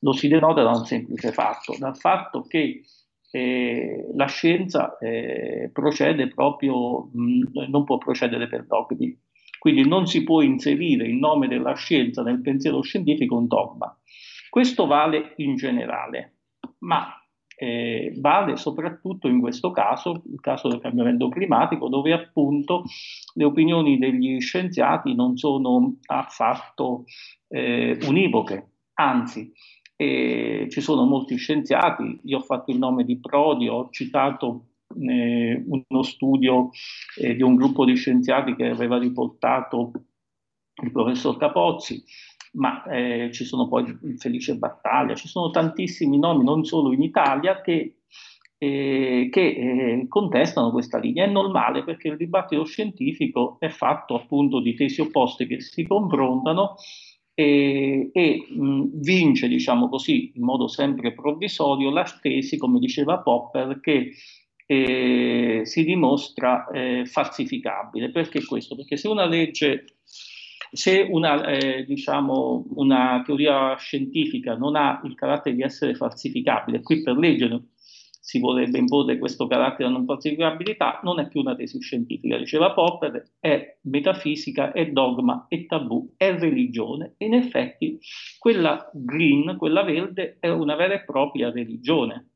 [0.00, 2.82] lo si denota da un semplice fatto, dal fatto che
[3.30, 9.18] eh, la scienza eh, procede proprio, mh, non può procedere per dogmi,
[9.58, 13.98] quindi non si può inserire in nome della scienza nel pensiero scientifico un dogma.
[14.50, 16.34] Questo vale in generale,
[16.80, 17.23] ma
[17.56, 22.84] eh, vale soprattutto in questo caso, il caso del cambiamento climatico, dove appunto
[23.34, 27.04] le opinioni degli scienziati non sono affatto
[27.48, 29.52] eh, univoche, anzi
[29.96, 34.66] e ci sono molti scienziati, io ho fatto il nome di Prodi, ho citato
[35.00, 36.70] eh, uno studio
[37.16, 39.92] eh, di un gruppo di scienziati che aveva riportato
[40.82, 42.02] il professor Capozzi,
[42.54, 47.60] ma eh, ci sono poi Felice Battaglia, ci sono tantissimi nomi, non solo in Italia,
[47.60, 47.98] che,
[48.58, 51.24] eh, che eh, contestano questa linea.
[51.24, 56.76] È normale perché il dibattito scientifico è fatto appunto di tesi opposte che si confrontano
[57.34, 63.80] e, e mh, vince, diciamo così, in modo sempre provvisorio la tesi, come diceva Popper,
[63.80, 64.12] che
[64.66, 68.10] eh, si dimostra eh, falsificabile.
[68.10, 68.76] Perché questo?
[68.76, 69.84] Perché se una legge,
[70.74, 77.02] se una, eh, diciamo, una teoria scientifica non ha il carattere di essere falsificabile, qui
[77.02, 77.68] per legge
[78.24, 82.72] si vorrebbe imporre questo carattere di non falsificabilità, non è più una tesi scientifica, diceva
[82.72, 87.14] Popper, è metafisica, è dogma, è tabù, è religione.
[87.18, 87.98] E in effetti
[88.38, 92.30] quella green, quella verde, è una vera e propria religione.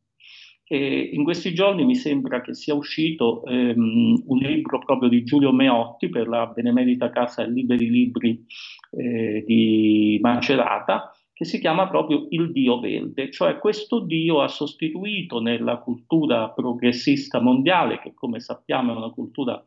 [0.69, 5.51] E in questi giorni mi sembra che sia uscito ehm, un libro proprio di Giulio
[5.51, 8.45] Meotti per la Benemerita Casa Liberi Libri
[8.91, 15.41] eh, di Macerata, che si chiama proprio il Dio verde, cioè questo Dio ha sostituito
[15.41, 19.63] nella cultura progressista mondiale, che come sappiamo è una cultura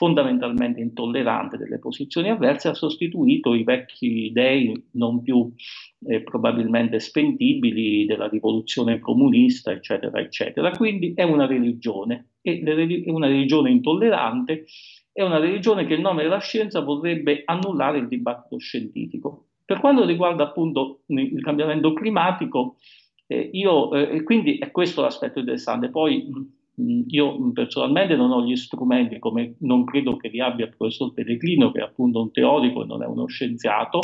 [0.00, 5.52] fondamentalmente intollerante delle posizioni avverse, ha sostituito i vecchi dei non più
[6.06, 10.70] eh, probabilmente spendibili della rivoluzione comunista, eccetera, eccetera.
[10.70, 12.62] Quindi è una religione, è
[13.10, 14.64] una religione intollerante,
[15.12, 19.48] è una religione che in nome della scienza vorrebbe annullare il dibattito scientifico.
[19.66, 22.76] Per quanto riguarda appunto il cambiamento climatico,
[23.26, 25.90] eh, io, eh, quindi è questo l'aspetto interessante.
[25.90, 26.58] Poi
[27.08, 31.70] io personalmente non ho gli strumenti, come non credo che li abbia il professor Pellegrino,
[31.72, 34.00] che è appunto un teorico e non è uno scienziato,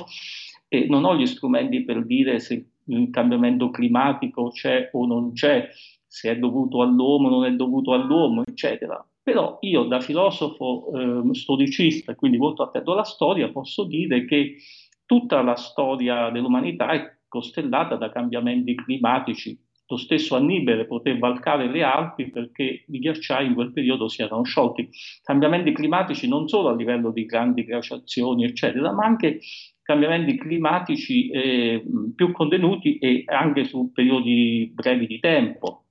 [0.69, 5.69] e non ho gli strumenti per dire se il cambiamento climatico c'è o non c'è,
[6.07, 9.05] se è dovuto all'uomo o non è dovuto all'uomo, eccetera.
[9.23, 14.57] Però io da filosofo eh, storicista, quindi molto attento alla storia, posso dire che
[15.05, 19.59] tutta la storia dell'umanità è costellata da cambiamenti climatici.
[19.89, 24.43] Lo stesso Annibale poté valcare le Alpi perché i ghiacciai in quel periodo si erano
[24.43, 24.89] sciolti.
[25.23, 29.39] Cambiamenti climatici non solo a livello di grandi glaciazioni, eccetera, ma anche
[29.83, 31.85] cambiamenti climatici eh,
[32.17, 35.85] più contenuti e anche su periodi brevi di tempo.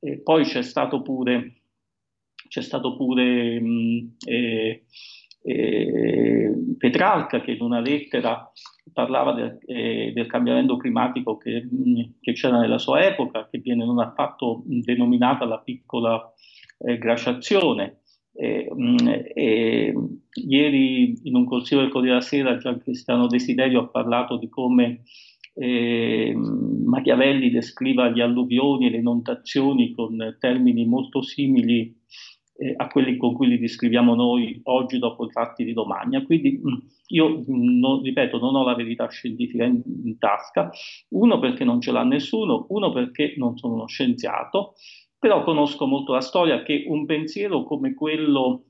[0.00, 1.60] E poi c'è stato pure,
[2.48, 4.82] c'è stato pure mh, eh,
[6.78, 8.50] Petrarca che in una lettera
[8.92, 11.68] parlava del, eh, del cambiamento climatico che,
[12.20, 16.32] che, c'era nella sua epoca, che viene non affatto denominata la piccola
[16.78, 18.00] eh, glaciazione.
[20.34, 25.02] ieri in un consiglio del Corriere della Sera Gian Cristiano Desiderio ha parlato di come
[25.58, 31.94] eh, Machiavelli descriva gli alluvioni e le inondazioni con termini molto simili
[32.58, 36.22] eh, a quelli con cui li descriviamo noi oggi dopo i fatti di domani.
[36.24, 36.74] Quindi mm,
[37.08, 40.70] io, mm, non, ripeto, non ho la verità scientifica in, in, tasca,
[41.10, 44.74] uno perché non ce l'ha nessuno, uno perché non sono uno scienziato,
[45.18, 48.64] però conosco molto la storia che un pensiero come quello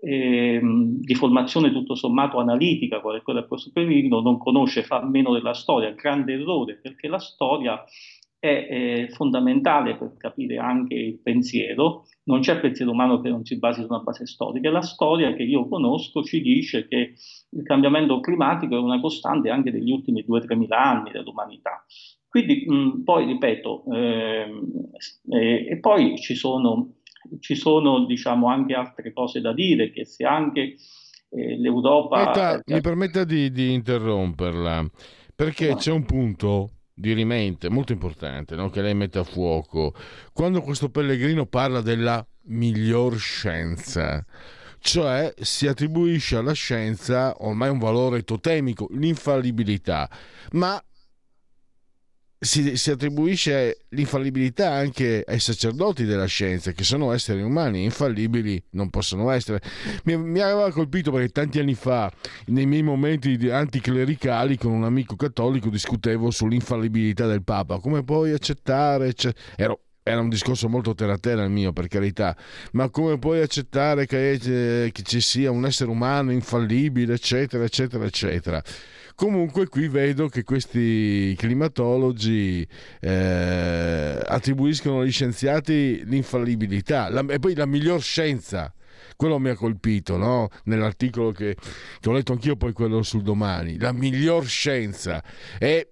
[0.00, 5.32] eh, di formazione tutto sommato analitica, quale quella del professor Pellegrino, non conosce, fa meno
[5.32, 7.82] della storia, grande errore, perché la storia
[8.40, 13.58] è eh, fondamentale per capire anche il pensiero, non c'è pensiero umano che non si
[13.58, 14.70] basi su una base storica.
[14.70, 17.14] La storia che io conosco ci dice che
[17.50, 21.84] il cambiamento climatico è una costante anche degli ultimi 2-3 mila anni dell'umanità.
[22.26, 24.72] Quindi mh, poi ripeto, ehm,
[25.32, 26.94] eh, e poi ci sono,
[27.40, 30.76] ci sono diciamo, anche altre cose da dire, che se anche
[31.28, 32.24] eh, l'Europa...
[32.24, 34.86] Metta, mi permetta di, di interromperla,
[35.34, 35.74] perché no.
[35.74, 36.70] c'è un punto
[37.00, 38.68] di rimente molto importante no?
[38.68, 39.94] che lei mette a fuoco
[40.32, 44.24] quando questo pellegrino parla della miglior scienza
[44.78, 50.10] cioè si attribuisce alla scienza ormai un valore totemico l'infallibilità
[50.52, 50.82] ma
[52.42, 58.88] si, si, attribuisce l'infallibilità anche ai sacerdoti della scienza, che sono esseri umani, infallibili non
[58.88, 59.60] possono essere.
[60.04, 62.10] Mi, mi aveva colpito perché tanti anni fa,
[62.46, 67.78] nei miei momenti anticlericali, con un amico cattolico discutevo sull'infallibilità del Papa.
[67.78, 69.12] Come puoi accettare?
[69.56, 72.34] Ero era un discorso molto terra terra il mio per carità
[72.72, 78.04] ma come puoi accettare che, eh, che, ci sia un essere umano infallibile eccetera eccetera
[78.06, 78.62] eccetera
[79.20, 82.66] Comunque qui vedo che questi climatologi
[83.00, 88.72] eh, attribuiscono agli scienziati l'infallibilità la, e poi la miglior scienza.
[89.16, 90.48] Quello mi ha colpito no?
[90.64, 91.54] nell'articolo che,
[92.00, 93.78] che, ho letto anch'io, poi quello sul domani.
[93.78, 95.22] La miglior scienza.
[95.58, 95.90] E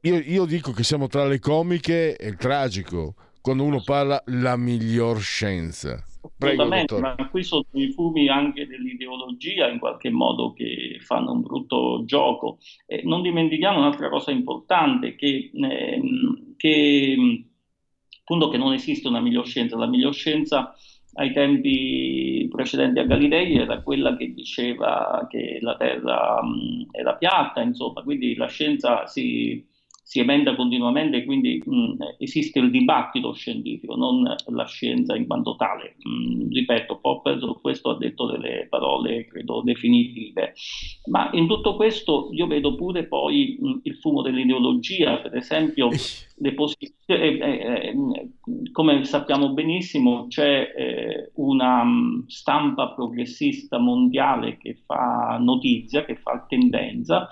[0.00, 4.56] io, io dico che siamo tra le comiche e il tragico quando uno parla la
[4.56, 6.04] miglior scienza.
[6.38, 12.02] Assolutamente, ma qui sono i fumi anche dell'ideologia in qualche modo che fanno un brutto
[12.04, 12.58] gioco.
[12.86, 16.02] Eh, non dimentichiamo un'altra cosa importante, che, eh,
[16.56, 17.44] che,
[18.20, 19.78] appunto che non esiste una miglior scienza.
[19.78, 20.74] La miglior scienza
[21.14, 27.62] ai tempi precedenti a Galilei era quella che diceva che la Terra mh, era piatta,
[27.62, 29.66] insomma, quindi la scienza si
[30.10, 35.94] si emenda continuamente, quindi mh, esiste il dibattito scientifico, non la scienza in quanto tale.
[35.98, 40.54] Mh, ripeto, Popper su questo ha detto delle parole, credo, definitive.
[41.12, 46.54] Ma in tutto questo io vedo pure poi mh, il fumo dell'ideologia, per esempio, le
[46.54, 47.94] posizioni, eh, eh,
[48.72, 51.84] come sappiamo benissimo, c'è eh, una
[52.26, 57.28] stampa progressista mondiale che fa notizia, che fa tendenza,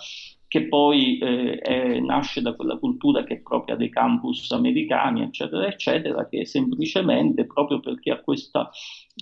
[0.48, 5.66] che poi eh, è, nasce da quella cultura che è propria dei campus americani, eccetera,
[5.66, 8.70] eccetera, che semplicemente proprio perché ha questa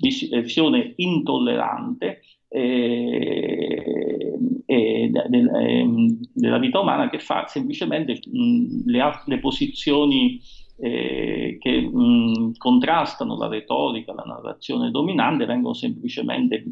[0.00, 10.40] visione intollerante eh, eh, della vita umana che fa semplicemente mh, le, le, posizioni
[10.78, 16.64] eh, che mh, contrastano la retorica, la narrazione dominante, vengono semplicemente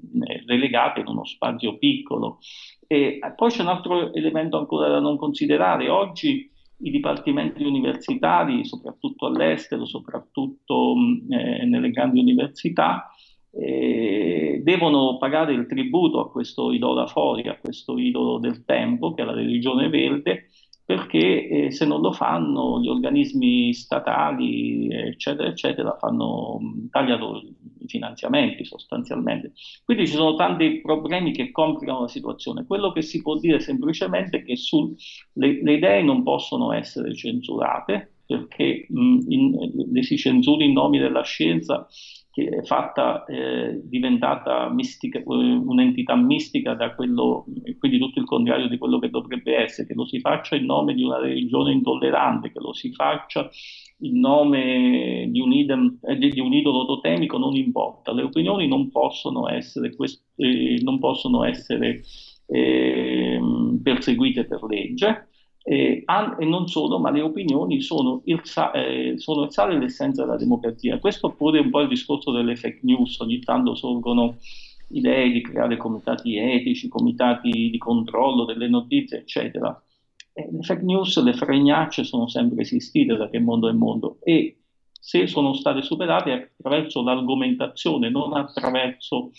[0.47, 2.39] relegate in uno spazio piccolo
[2.87, 5.89] e poi c'è un altro elemento ancora da non considerare.
[5.89, 10.95] Oggi i dipartimenti universitari, soprattutto all'estero, soprattutto
[11.31, 13.11] eh, nelle grandi università,
[13.51, 19.23] eh, devono pagare il tributo a questo idolo fuori, a questo idolo del tempo, che
[19.23, 20.51] è la religione verde,
[20.85, 26.59] perché eh, se non lo fanno gli organismi statali, eccetera, eccetera, fanno
[26.91, 27.39] tagliano
[27.79, 29.53] i finanziamenti sostanzialmente.
[29.85, 32.67] Quindi ci sono tanti problemi che complicano la situazione.
[32.67, 34.95] Quello che si può dire semplicemente è che su,
[35.35, 40.99] le, le idee non possono essere censurate, perché mh, in, le si censura in nome
[40.99, 41.87] della scienza
[42.35, 47.45] che è fatta, eh, diventata mistica, un'entità mistica da quello,
[47.79, 50.95] quindi tutto il contrario di quello che dovrebbe essere, che lo si faccia in nome
[50.95, 53.49] di una religione intollerante, che lo si faccia
[53.99, 58.91] in nome di un, idem, eh, di un idolo totemico, non importa, le opinioni non
[58.91, 62.03] possono essere, quest- eh, non possono essere
[62.47, 63.39] eh,
[63.81, 65.29] perseguite per legge
[65.67, 66.05] eh,
[66.39, 68.41] e non solo, ma le opinioni sono il,
[68.75, 70.99] eh, sono il sale e l'essenza della democrazia.
[70.99, 74.37] Questo pure un po' il discorso delle fake news, ogni tanto sorgono
[74.89, 79.83] idee di creare comitati etici, comitati di controllo delle notizie, eccetera.
[80.35, 84.59] Eh, le fake news, le fregnacce sono sempre esistite da che mondo è mondo e
[85.01, 89.31] se sono state superate attraverso l'argomentazione, non attraverso,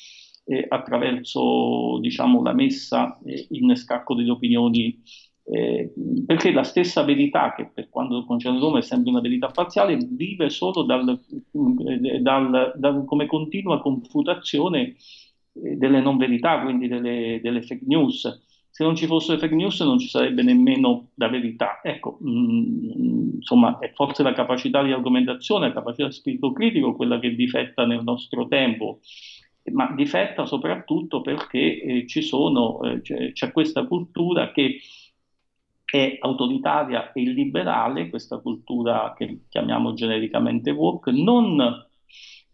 [0.45, 5.01] eh, attraverso diciamo, la messa eh, in scacco delle opinioni
[5.47, 5.93] eh,
[6.25, 10.49] perché la stessa verità, che per quanto concerne Roma è sempre una verità parziale, vive
[10.49, 14.95] solo dal, eh, dal, dal, come continua confutazione
[15.53, 18.43] eh, delle non verità, quindi delle, delle, fake news.
[18.71, 21.79] Se non ci fossero fake news non ci sarebbe nemmeno la verità.
[21.83, 26.95] Ecco, mh, mm, insomma, è forse la capacità di argomentazione, la capacità di spirito critico
[26.95, 28.99] quella che difetta nel nostro tempo
[29.71, 34.79] ma difetta soprattutto perché eh, sono, eh, c'è, c'è, questa cultura che
[35.85, 41.85] è autoritaria e illiberale, questa cultura che chiamiamo genericamente woke, non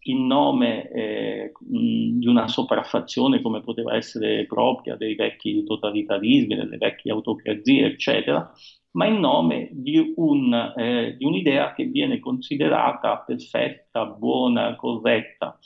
[0.05, 7.11] in nome eh, di una sopraffazione come poteva essere propria dei vecchi totalitarismi, delle vecchie
[7.11, 8.51] autocrazie, eccetera,
[8.93, 15.57] ma in nome di, un, eh, di un'idea che viene considerata perfetta, buona, corretta,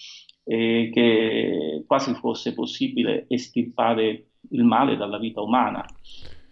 [0.43, 5.83] eh, che quasi fosse possibile estirpare il male dalla vita umana.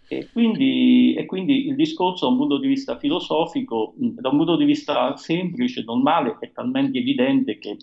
[0.08, 4.56] E quindi, e quindi, il discorso da un punto di vista filosofico, da un punto
[4.56, 7.76] di vista semplice, normale, è talmente evidente che,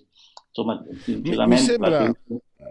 [0.48, 1.64] insomma, sinceramente...
[1.64, 2.14] Sembra...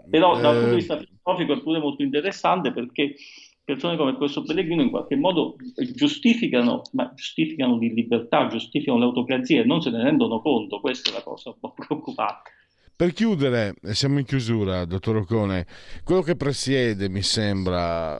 [0.09, 0.41] Però eh...
[0.41, 3.15] dal punto di vista filosofico è pure molto interessante perché
[3.63, 5.55] persone come questo Pellegrino in qualche modo
[5.93, 11.13] giustificano, ma giustificano di libertà, giustificano l'autocrazia e non se ne rendono conto, questa è
[11.13, 12.51] la cosa un po' preoccupante.
[12.95, 15.65] Per chiudere, siamo in chiusura, dottor Ocone,
[16.03, 18.17] quello che presiede, mi sembra,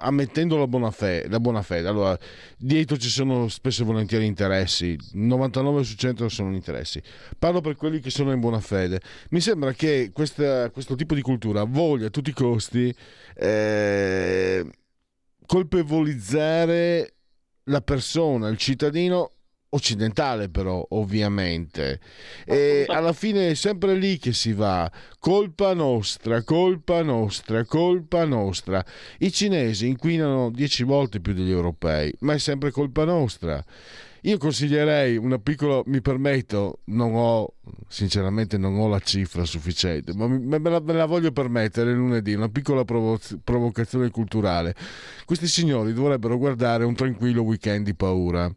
[0.00, 2.18] ammettendo la buona, fede, la buona fede, allora
[2.56, 7.02] dietro ci sono spesso e volentieri interessi, 99 su 100 sono interessi.
[7.38, 9.00] Parlo per quelli che sono in buona fede.
[9.30, 12.94] Mi sembra che questa, questo tipo di cultura voglia a tutti i costi
[13.34, 14.66] eh,
[15.46, 17.14] colpevolizzare
[17.64, 19.32] la persona, il cittadino
[19.70, 22.00] occidentale però ovviamente.
[22.44, 24.90] E alla fine è sempre lì che si va.
[25.18, 28.84] Colpa nostra colpa nostra colpa nostra.
[29.18, 33.64] I cinesi inquinano dieci volte più degli europei ma è sempre colpa nostra
[34.22, 37.54] io consiglierei una piccola, mi permetto, non ho,
[37.88, 42.50] sinceramente non ho la cifra sufficiente, ma me la, me la voglio permettere lunedì, una
[42.50, 44.74] piccola provo- provocazione culturale.
[45.24, 48.52] Questi signori dovrebbero guardare un tranquillo weekend di paura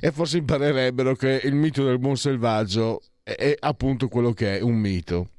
[0.00, 4.60] e forse imparerebbero che il mito del buon selvaggio è, è appunto quello che è,
[4.60, 5.30] un mito.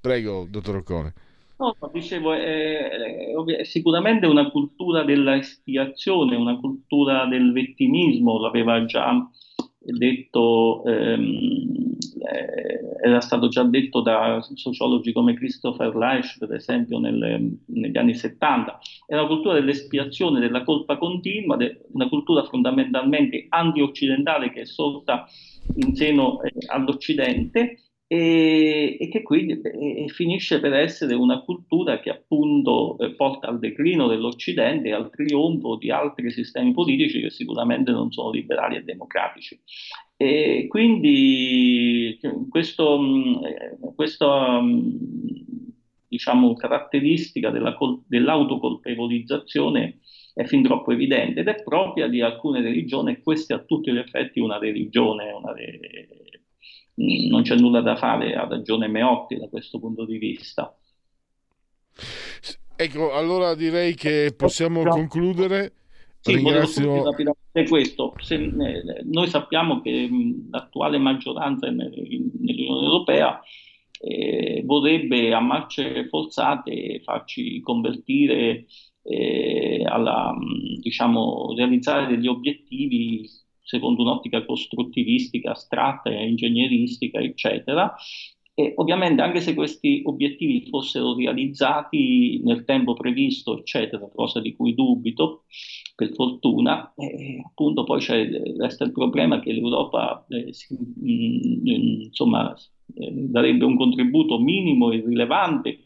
[0.00, 1.12] Prego, dottor Occone.
[1.60, 2.88] No, dicevo, è,
[3.58, 9.28] è, sicuramente una cultura dell'espiazione, una cultura del vittimismo, l'aveva già
[9.78, 11.96] detto, ehm,
[12.32, 18.14] eh, era stato già detto da sociologi come Christopher Leich, per esempio, nel, negli anni
[18.14, 18.78] 70.
[19.04, 25.26] È una cultura dell'espiazione, della colpa continua, de, una cultura fondamentalmente anti-occidentale che è sorta
[25.76, 32.10] in seno eh, all'Occidente e, e che quindi e finisce per essere una cultura che
[32.10, 37.92] appunto eh, porta al declino dell'Occidente e al trionfo di altri sistemi politici che sicuramente
[37.92, 39.60] non sono liberali e democratici.
[40.16, 44.80] E quindi questo, mm, eh, questa mm,
[46.08, 50.00] diciamo, caratteristica della, dell'autocolpevolizzazione
[50.34, 53.92] è fin troppo evidente ed è propria di alcune religioni e questa è a tutti
[53.92, 55.78] gli effetti una religione, una re-
[57.28, 60.74] non c'è nulla da fare, ha ragione Meotti da questo punto di vista.
[62.76, 64.90] Ecco, allora direi che possiamo no.
[64.90, 65.72] concludere.
[66.20, 67.04] Sì, Ringrazio...
[67.04, 68.14] rapidamente questo.
[68.18, 73.40] Se, eh, noi sappiamo che mh, l'attuale maggioranza nell'Unione Europea
[74.00, 78.66] eh, vorrebbe a marce forzate farci convertire
[79.02, 80.34] eh, alla,
[80.80, 83.28] diciamo, realizzare degli obiettivi
[83.70, 87.94] secondo un'ottica costruttivistica, astratta, ingegneristica, eccetera.
[88.52, 94.74] E ovviamente anche se questi obiettivi fossero realizzati nel tempo previsto, eccetera, cosa di cui
[94.74, 95.44] dubito,
[95.94, 98.04] per fortuna, eh, appunto poi
[98.58, 102.52] resta il problema che l'Europa eh, si, mh, mm, insomma,
[102.94, 105.78] eh, darebbe un contributo minimo e rilevante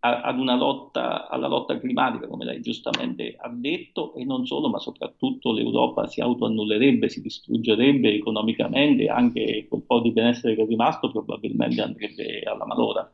[0.00, 4.78] ad una lotta, alla lotta climatica, come lei giustamente ha detto, e non solo, ma
[4.78, 11.10] soprattutto l'Europa si autoannullerebbe, si distruggerebbe economicamente, anche quel po' di benessere che è rimasto
[11.10, 13.12] probabilmente andrebbe alla malora.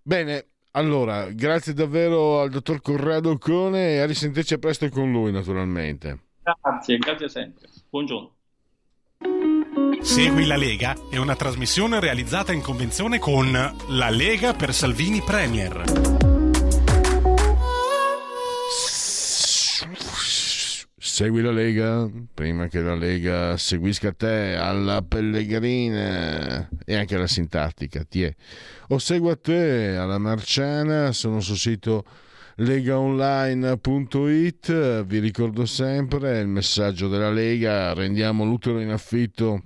[0.00, 6.26] Bene, allora, grazie davvero al dottor Corrado Cone e a risentirci presto con lui, naturalmente.
[6.42, 7.68] Grazie, grazie sempre.
[7.90, 8.32] Buongiorno.
[10.00, 15.82] Segui la Lega è una trasmissione realizzata in convenzione con La Lega per Salvini Premier.
[20.96, 28.04] Segui la Lega prima che la Lega seguisca te alla pellegrina e anche alla sintattica.
[28.04, 28.36] Tie.
[28.88, 32.04] O segua te alla Marciana, sono sul sito
[32.56, 35.04] legaonline.it.
[35.04, 39.62] Vi ricordo sempre il messaggio della Lega: rendiamo l'utero in affitto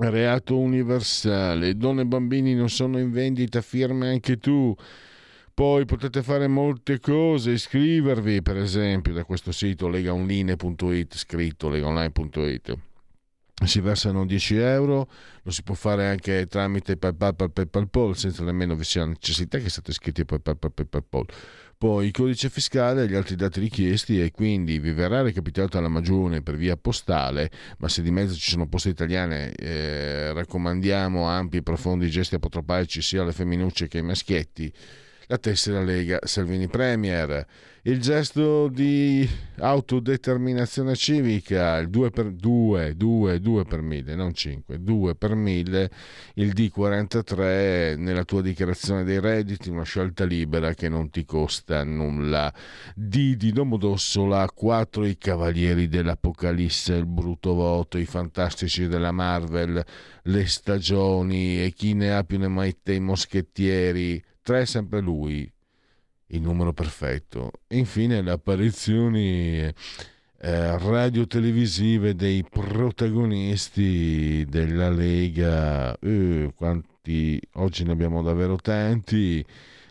[0.00, 1.76] reato universale.
[1.76, 4.74] Donne e bambini non sono in vendita, firme anche tu.
[5.54, 12.76] Poi potete fare molte cose, iscrivervi per esempio da questo sito legaonline.it, scritto legaonline.it.
[13.64, 15.08] Si versano 10 euro,
[15.42, 19.70] lo si può fare anche tramite PayPal, PayPal, PayPal, senza nemmeno vi sia necessità che
[19.70, 21.26] siate iscritti a PayPal, PayPal, PayPal
[21.84, 25.88] poi il codice fiscale e gli altri dati richiesti e quindi vi verrà recapitato alla
[25.88, 31.58] magione per via postale, ma se di mezzo ci sono poste italiane eh, raccomandiamo ampi
[31.58, 34.72] e profondi gesti apotropaici sia alle femminucce che ai maschietti
[35.26, 37.46] la tessera Lega Salvini Premier,
[37.86, 44.82] il gesto di autodeterminazione civica, il 2 per 2, 2, 2 per 1000, non 5,
[44.82, 45.90] 2 per 1000,
[46.34, 52.52] il D43 nella tua dichiarazione dei redditi, una scelta libera che non ti costa nulla.
[52.94, 59.84] D di Domodossola, 4 i cavalieri dell'Apocalisse, il brutto voto, i fantastici della Marvel,
[60.22, 65.00] le stagioni e chi ne ha più ne mai te i moschettieri 3 è sempre
[65.00, 65.50] lui,
[66.26, 67.50] il numero perfetto.
[67.66, 75.98] E infine le apparizioni eh, radio-televisive dei protagonisti della Lega.
[75.98, 79.42] Eh, quanti oggi ne abbiamo davvero tanti.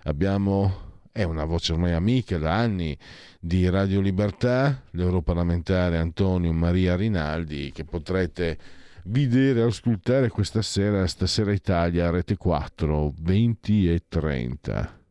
[0.03, 2.95] Abbiamo è una voce ormai amica da anni
[3.39, 8.57] di Radio Libertà, l'europarlamentare Antonio Maria Rinaldi, che potrete
[9.05, 15.01] vedere e ascoltare questa sera, stasera Italia, Rete 4, 20 e 30.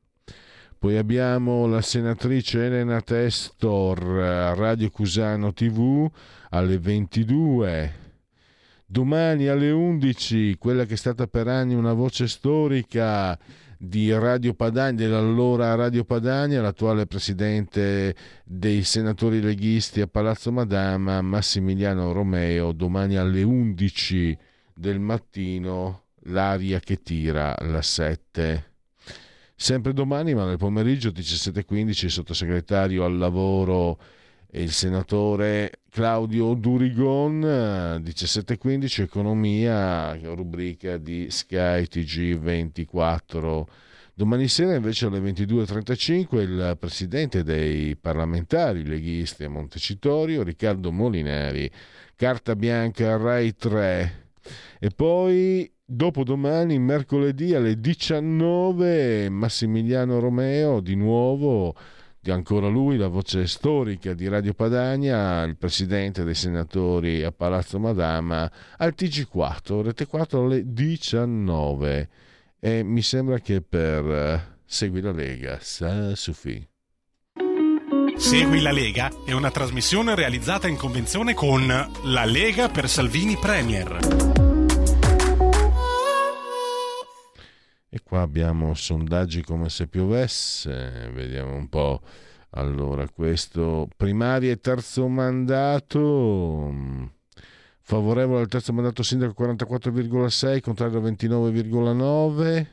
[0.78, 3.98] Poi abbiamo la senatrice Elena Testor,
[4.56, 6.10] Radio Cusano TV,
[6.50, 8.00] alle 22.
[8.84, 13.38] Domani alle 11, quella che è stata per anni una voce storica
[13.84, 18.14] di Radio Padania, dell'allora Radio Padania, l'attuale presidente
[18.44, 24.38] dei senatori leghisti a Palazzo Madama, Massimiliano Romeo, domani alle 11
[24.72, 28.70] del mattino, l'aria che tira la 7.
[29.56, 33.98] Sempre domani, ma nel pomeriggio 17.15, il sottosegretario al lavoro
[34.54, 37.38] il senatore Claudio Durigon
[38.02, 43.68] 1715 economia rubrica di Sky TG 24
[44.14, 51.70] Domani sera invece alle 22.35 il presidente dei parlamentari leghisti a Montecitorio, Riccardo Molinari,
[52.14, 54.26] carta bianca Rai 3.
[54.78, 61.74] E poi dopodomani, mercoledì alle 19, Massimiliano Romeo di nuovo
[62.30, 68.50] ancora lui, la voce storica di Radio Padania, il presidente dei senatori a Palazzo Madama,
[68.76, 72.08] al TG4, rete 4 alle 19.
[72.60, 76.64] E mi sembra che per uh, Segui la Lega, sa Sufi.
[78.16, 84.41] Segui la Lega è una trasmissione realizzata in convenzione con La Lega per Salvini Premier.
[87.94, 92.00] E qua abbiamo sondaggi come se piovesse, vediamo un po'.
[92.52, 97.04] Allora, questo primario e terzo mandato, mm,
[97.82, 102.66] favorevole al terzo mandato sindaco 44,6, contrario 29,9.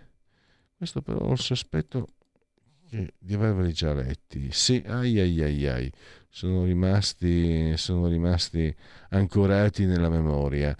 [0.77, 2.07] Questo però ho il sospetto
[2.89, 4.49] di averli già letti.
[4.53, 5.91] Sì, ai ai ai ai,
[6.29, 8.73] sono rimasti, sono rimasti
[9.09, 10.73] ancorati nella memoria.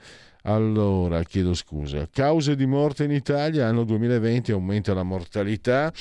[0.44, 2.08] Allora, chiedo scusa.
[2.12, 5.92] Cause di morte in Italia, anno 2020 aumenta la mortalità.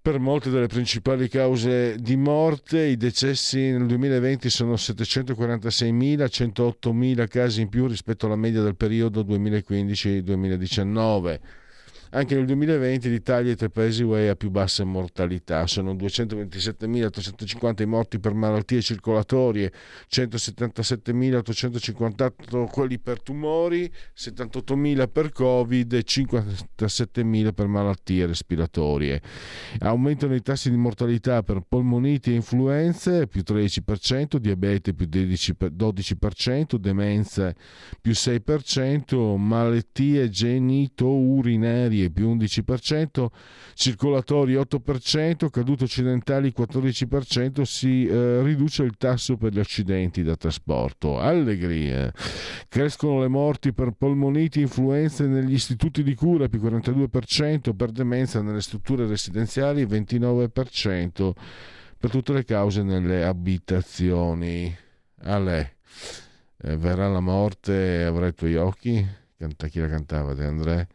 [0.00, 7.60] Per molte delle principali cause di morte, i decessi nel 2020 sono 746.000, 108.000 casi
[7.60, 11.38] in più rispetto alla media del periodo 2015-2019.
[12.14, 15.66] Anche nel 2020 l'Italia è tra i paesi UE a più bassa mortalità.
[15.66, 19.72] Sono 227.350 i morti per malattie circolatorie,
[20.10, 29.22] 177.858 quelli per tumori, 78.000 per Covid e 57.000 per malattie respiratorie.
[29.78, 37.54] Aumentano i tassi di mortalità per polmoniti e influenze più 13%, diabete più 12%, demenza
[38.02, 43.26] più 6%, malattie genito-urinarie più 11%,
[43.74, 51.18] circolatori 8%, cadute occidentali 14%, si eh, riduce il tasso per gli accidenti da trasporto.
[51.18, 52.12] Allegria.
[52.68, 58.60] Crescono le morti per polmoniti influenze negli istituti di cura più 42%, per demenza nelle
[58.60, 61.32] strutture residenziali 29%,
[61.98, 64.74] per tutte le cause nelle abitazioni.
[65.24, 65.76] Ale.
[66.64, 69.04] Eh, verrà la morte avrai i tuoi occhi?
[69.36, 70.88] Canta chi la cantava De André?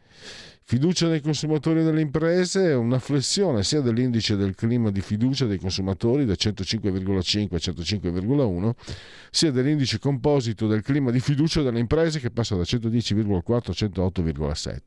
[0.70, 5.58] Fiducia dei consumatori e delle imprese, una flessione sia dell'indice del clima di fiducia dei
[5.58, 8.72] consumatori da 105,5 a 105,1,
[9.30, 14.78] sia dell'indice composito del clima di fiducia delle imprese che passa da 110,4 a 108,7.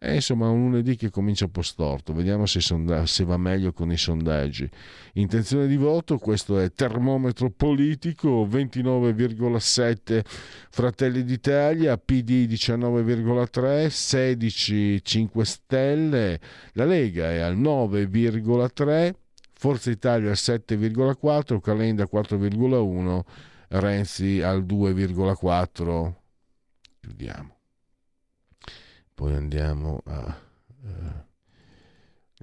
[0.00, 3.72] È insomma un lunedì che comincia un po' storto, vediamo se, sonda- se va meglio
[3.72, 4.68] con i sondaggi.
[5.12, 10.20] Intenzione di voto, questo è termometro politico, 29,7
[10.68, 16.40] Fratelli d'Italia, PD 19,3, 16 5 Stelle,
[16.72, 19.12] la Lega è al 9,3,
[19.52, 23.20] Forza Italia al 7,4, Calenda 4,1,
[23.68, 26.14] Renzi al 2,4.
[27.00, 27.56] Chiudiamo.
[29.12, 30.36] Poi andiamo a...
[30.82, 31.30] Uh,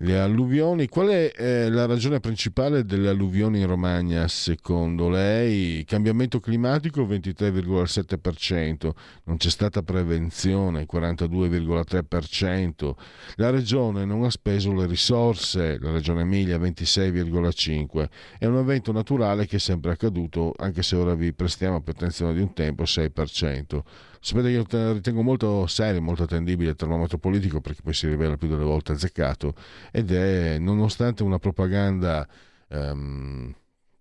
[0.02, 5.84] le alluvioni, qual è eh, la ragione principale delle alluvioni in Romagna secondo lei?
[5.86, 8.91] Cambiamento climatico 23,7%,
[9.26, 12.93] non c'è stata prevenzione 42,3%,
[13.36, 19.47] la regione non ha speso le risorse, la regione Emilia 26,5%, è un evento naturale
[19.47, 23.82] che è sempre accaduto anche se ora vi prestiamo più attenzione di un tempo 6%.
[24.22, 28.47] Sapete io ritengo molto serio, molto attendibile il termometro politico perché poi si rivela più
[28.47, 29.53] delle volte azzeccato
[29.91, 32.28] ed è nonostante una propaganda
[32.70, 33.53] um,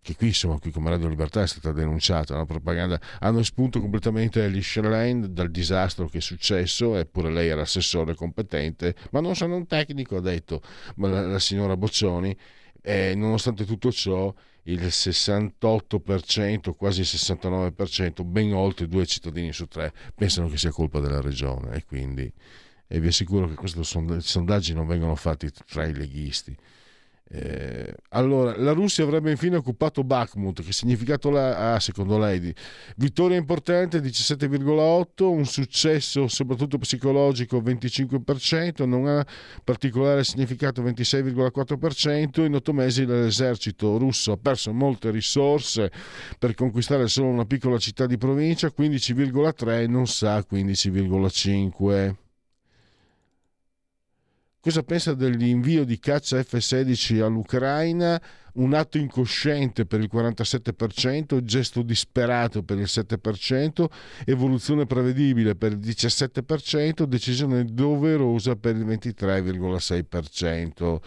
[0.09, 4.43] che qui insomma qui come Radio Libertà è stata denunciata, una propaganda hanno espunto completamente
[4.43, 9.57] Ellie Sherlane dal disastro che è successo, eppure lei era assessore competente, ma non sono
[9.57, 10.63] un tecnico, ha detto
[10.97, 12.35] la, la signora Boccioni,
[12.81, 14.33] e nonostante tutto ciò
[14.69, 21.01] il 68%, quasi il 69%, ben oltre due cittadini su tre pensano che sia colpa
[21.01, 22.33] della regione e quindi
[22.91, 23.81] e vi assicuro che questi
[24.21, 26.57] sondaggi non vengono fatti tra i leghisti.
[27.31, 32.55] Eh, allora, la Russia avrebbe infine occupato Bakhmut, che significato ha ah, secondo lei?
[32.97, 39.27] Vittoria importante 17,8, un successo soprattutto psicologico 25%, non ha
[39.63, 45.93] particolare significato 26,4%, in otto mesi l'esercito russo ha perso molte risorse
[46.39, 52.28] per conquistare solo una piccola città di provincia, 15,3 non sa 15,5.
[54.69, 58.21] Cosa pensa dell'invio di caccia F-16 all'Ucraina?
[58.57, 63.87] Un atto incosciente per il 47%, gesto disperato per il 7%,
[64.27, 70.99] evoluzione prevedibile per il 17%, decisione doverosa per il 23,6%.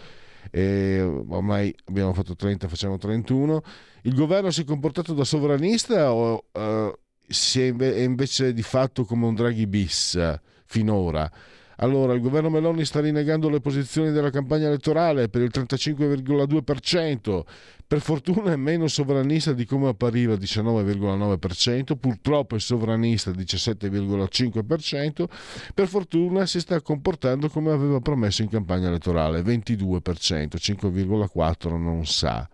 [0.50, 3.62] E ormai abbiamo fatto 30, facciamo 31.
[4.02, 6.92] Il governo si è comportato da sovranista o uh,
[7.28, 10.18] si è invece di fatto come un Draghi bis
[10.64, 11.30] finora?
[11.76, 17.42] Allora, il governo Meloni sta rinnegando le posizioni della campagna elettorale per il 35,2%,
[17.86, 25.24] per fortuna è meno sovranista di come appariva 19,9%, purtroppo è sovranista 17,5%,
[25.74, 32.48] per fortuna si sta comportando come aveva promesso in campagna elettorale 22%, 5,4% non sa.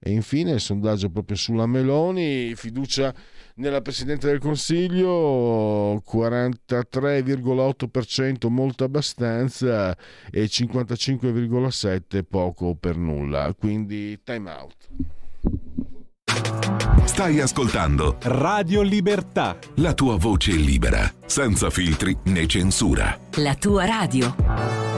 [0.00, 3.12] E infine il sondaggio proprio sulla Meloni, fiducia
[3.58, 9.96] nella Presidente del Consiglio 43,8% molto abbastanza
[10.30, 14.88] e 55,7% poco per nulla, quindi time out.
[17.04, 23.18] Stai ascoltando Radio Libertà, la tua voce libera, senza filtri né censura.
[23.36, 24.97] La tua radio.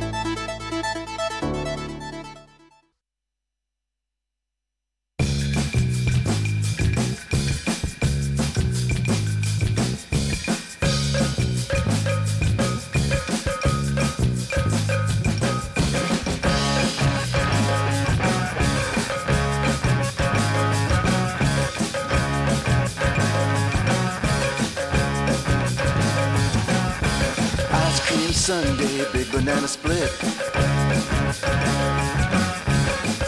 [28.91, 30.11] me a big banana split.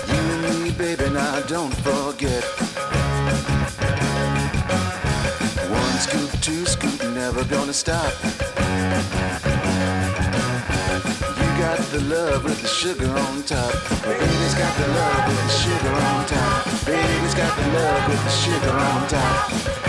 [0.10, 2.44] You and me, baby, now don't forget.
[5.70, 8.14] One scoop, two scoop, never gonna stop.
[11.40, 13.74] You got the love with the sugar on top.
[14.04, 16.66] Baby's got the love with the sugar on top.
[16.86, 19.83] Baby's got the love with the sugar on top.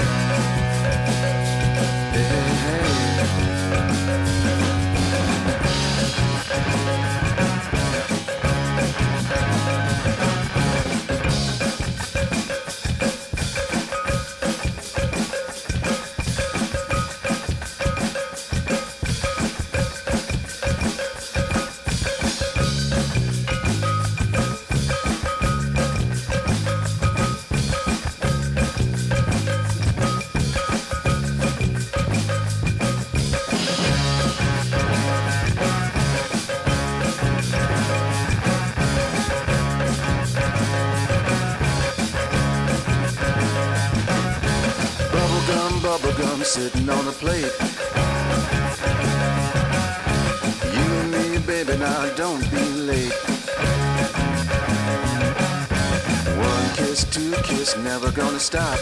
[47.25, 47.57] Plate.
[50.77, 53.17] You and me, baby, now don't be late.
[56.51, 58.79] One kiss, two kiss, never gonna stop.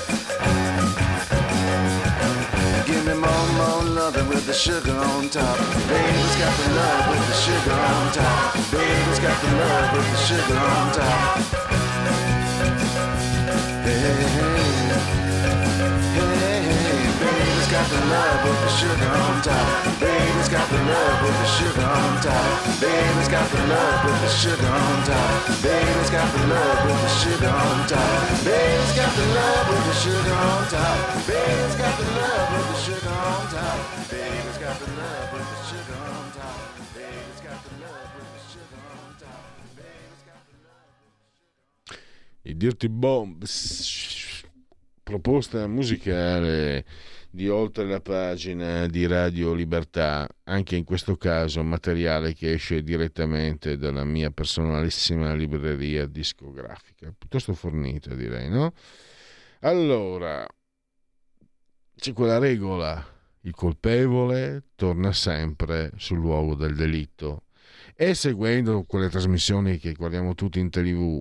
[2.89, 5.59] Give me more, more loving with the sugar on top.
[5.93, 8.55] Baby's got the love with the sugar on top.
[8.73, 11.39] Baby's got the love with the sugar on top.
[13.85, 14.52] Hey, hey, hey
[17.73, 19.65] got the love with the sugar on top.
[19.99, 22.45] Baby's got the love with the sugar on top.
[22.85, 25.33] Baby's got the love with the sugar on top.
[25.65, 28.45] Baby's got the love with the sugar on top.
[28.45, 30.99] Baby's got the love with the sugar on top.
[31.25, 33.79] Baby's got the love with the sugar on top.
[34.13, 36.43] Baby's got the love with the sugar on top.
[42.45, 44.43] I Dirty Bombs
[45.05, 46.85] proposta musicale
[47.35, 53.79] di oltre la pagina di Radio Libertà, anche in questo caso materiale che esce direttamente
[53.79, 58.75] dalla mia personalissima libreria discografica, piuttosto fornita direi, no?
[59.61, 60.47] Allora,
[61.97, 63.03] c'è quella regola
[63.45, 67.45] il colpevole torna sempre sul luogo del delitto.
[67.95, 71.19] E seguendo quelle trasmissioni che guardiamo tutti in tv,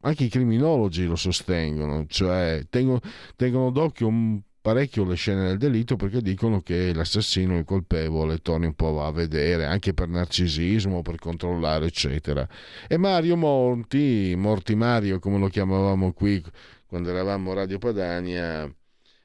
[0.00, 3.00] anche i criminologi lo sostengono, cioè tengono,
[3.36, 8.64] tengono d'occhio un parecchio le scene del delitto perché dicono che l'assassino, il colpevole, torni
[8.64, 12.48] un po' a vedere anche per narcisismo, per controllare, eccetera.
[12.88, 16.42] E Mario Monti, Morti Mario come lo chiamavamo qui
[16.86, 18.66] quando eravamo a Radio Padania,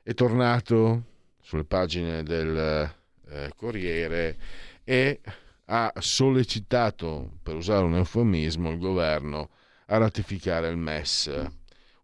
[0.03, 1.03] è tornato
[1.39, 2.93] sulle pagine del
[3.29, 4.35] eh, Corriere
[4.83, 5.21] e
[5.67, 9.51] ha sollecitato, per usare un eufemismo, il governo
[9.85, 11.31] a ratificare il MES,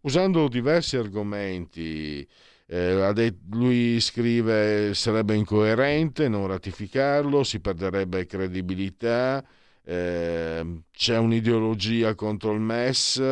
[0.00, 2.26] usando diversi argomenti.
[2.68, 9.44] Eh, lui scrive sarebbe incoerente non ratificarlo, si perderebbe credibilità,
[9.84, 13.22] eh, c'è un'ideologia contro il MES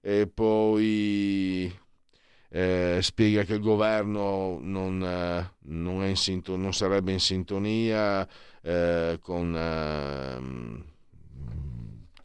[0.00, 1.76] e poi
[2.50, 4.98] eh, spiega che il governo non,
[5.58, 8.26] non, sinto- non sarebbe in sintonia
[8.62, 10.84] eh, con, ehm,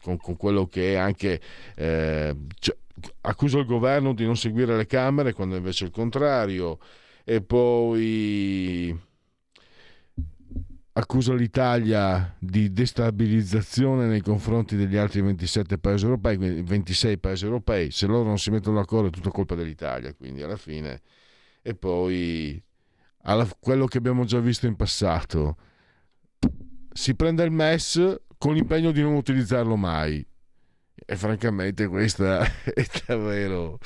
[0.00, 1.40] con, con, quello che è anche...
[1.74, 2.76] Eh, cioè,
[3.22, 6.78] accusa il governo di non seguire le Camere quando invece è il contrario
[7.24, 8.98] e poi
[10.92, 18.06] accusa l'Italia di destabilizzazione nei confronti degli altri 27 paesi europei, 26 paesi europei, se
[18.06, 21.02] loro non si mettono d'accordo è tutta colpa dell'Italia, quindi alla fine.
[21.60, 22.62] E poi
[23.22, 25.56] alla, quello che abbiamo già visto in passato.
[26.92, 30.26] Si prende il MES con l'impegno di non utilizzarlo mai
[31.04, 33.78] e francamente questa è davvero,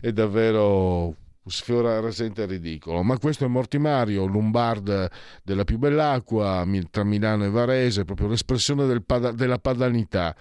[0.00, 3.02] è davvero sfiora rasente ridicolo.
[3.02, 5.08] Ma questo è Mortimario, Lombard
[5.42, 10.34] della più bell'acqua, tra Milano e Varese, proprio l'espressione della padanità.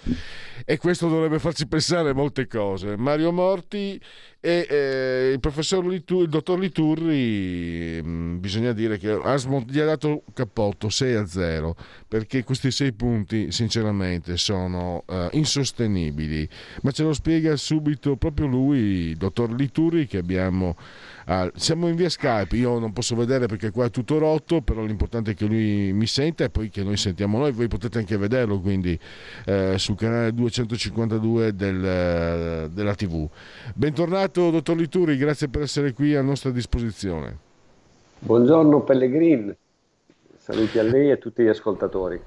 [0.66, 2.96] E questo dovrebbe farci pensare molte cose.
[2.98, 4.00] Mario Morti
[4.42, 9.70] e eh, il professor Liturri, il dottor Liturri, mh, mm, bisogna dire che ha smont-
[9.70, 11.76] gli ha dato cappotto 6 a 0
[12.08, 16.48] perché questi sei punti, sinceramente, sono uh, insostenibili.
[16.82, 18.80] Ma ce lo spiega subito proprio lui,
[19.10, 20.76] il dottor Liturri, che abbiamo
[21.32, 24.82] Ah, siamo in via Skype, io non posso vedere perché qua è tutto rotto, però
[24.82, 28.18] l'importante è che lui mi senta e poi che noi sentiamo noi, voi potete anche
[28.18, 29.00] vederlo quindi
[29.46, 33.30] eh, sul canale 252 del, della TV.
[33.76, 37.38] Bentornato dottor Lituri, grazie per essere qui a nostra disposizione.
[38.18, 39.56] Buongiorno Pellegrin,
[40.36, 42.20] saluti a lei e a tutti gli ascoltatori.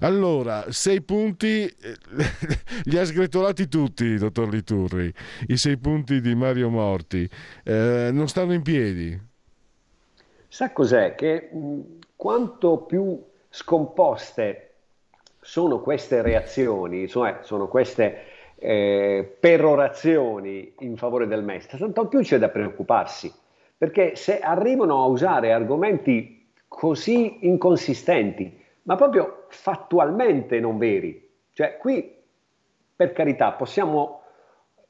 [0.00, 1.96] Allora, sei punti eh,
[2.84, 5.12] li ha sgretolati tutti, dottor Liturri,
[5.48, 7.28] i sei punti di Mario Morti.
[7.64, 9.20] Eh, non stanno in piedi.
[10.48, 11.14] Sa cos'è?
[11.14, 11.80] Che mh,
[12.16, 14.68] quanto più scomposte
[15.40, 18.24] sono queste reazioni, cioè sono queste
[18.56, 23.32] eh, perorazioni in favore del MES, tanto più c'è da preoccuparsi,
[23.76, 31.28] perché se arrivano a usare argomenti così inconsistenti, ma proprio fattualmente non veri.
[31.52, 32.14] Cioè qui,
[32.94, 34.22] per carità, possiamo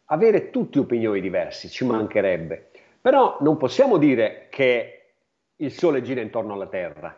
[0.06, 2.70] avere tutti opinioni diverse, ci mancherebbe,
[3.00, 4.98] però non possiamo dire che
[5.56, 7.16] il Sole gira intorno alla Terra.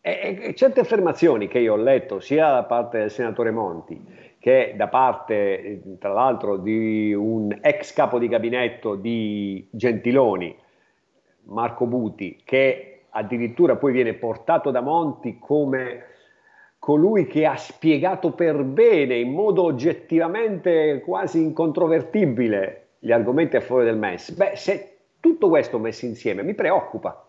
[0.00, 4.74] E, e certe affermazioni che io ho letto sia da parte del senatore Monti che
[4.76, 10.56] da parte, tra l'altro, di un ex capo di gabinetto di Gentiloni,
[11.44, 16.04] Marco Buti, che addirittura poi viene portato da Monti come
[16.78, 23.86] colui che ha spiegato per bene, in modo oggettivamente quasi incontrovertibile, gli argomenti a favore
[23.86, 24.32] del MES.
[24.32, 27.28] Beh, se tutto questo messo insieme mi preoccupa,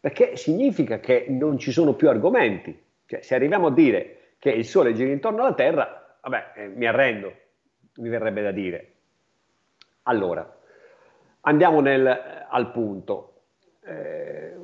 [0.00, 2.76] perché significa che non ci sono più argomenti.
[3.06, 6.86] Cioè, se arriviamo a dire che il Sole gira intorno alla Terra, vabbè, eh, mi
[6.86, 7.32] arrendo,
[7.96, 8.92] mi verrebbe da dire.
[10.04, 10.58] Allora,
[11.42, 13.34] andiamo nel, al punto.
[13.84, 14.54] Eh,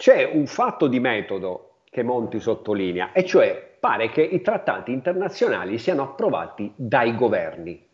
[0.00, 5.76] c'è un fatto di metodo che Monti sottolinea, e cioè pare che i trattati internazionali
[5.76, 7.86] siano approvati dai governi.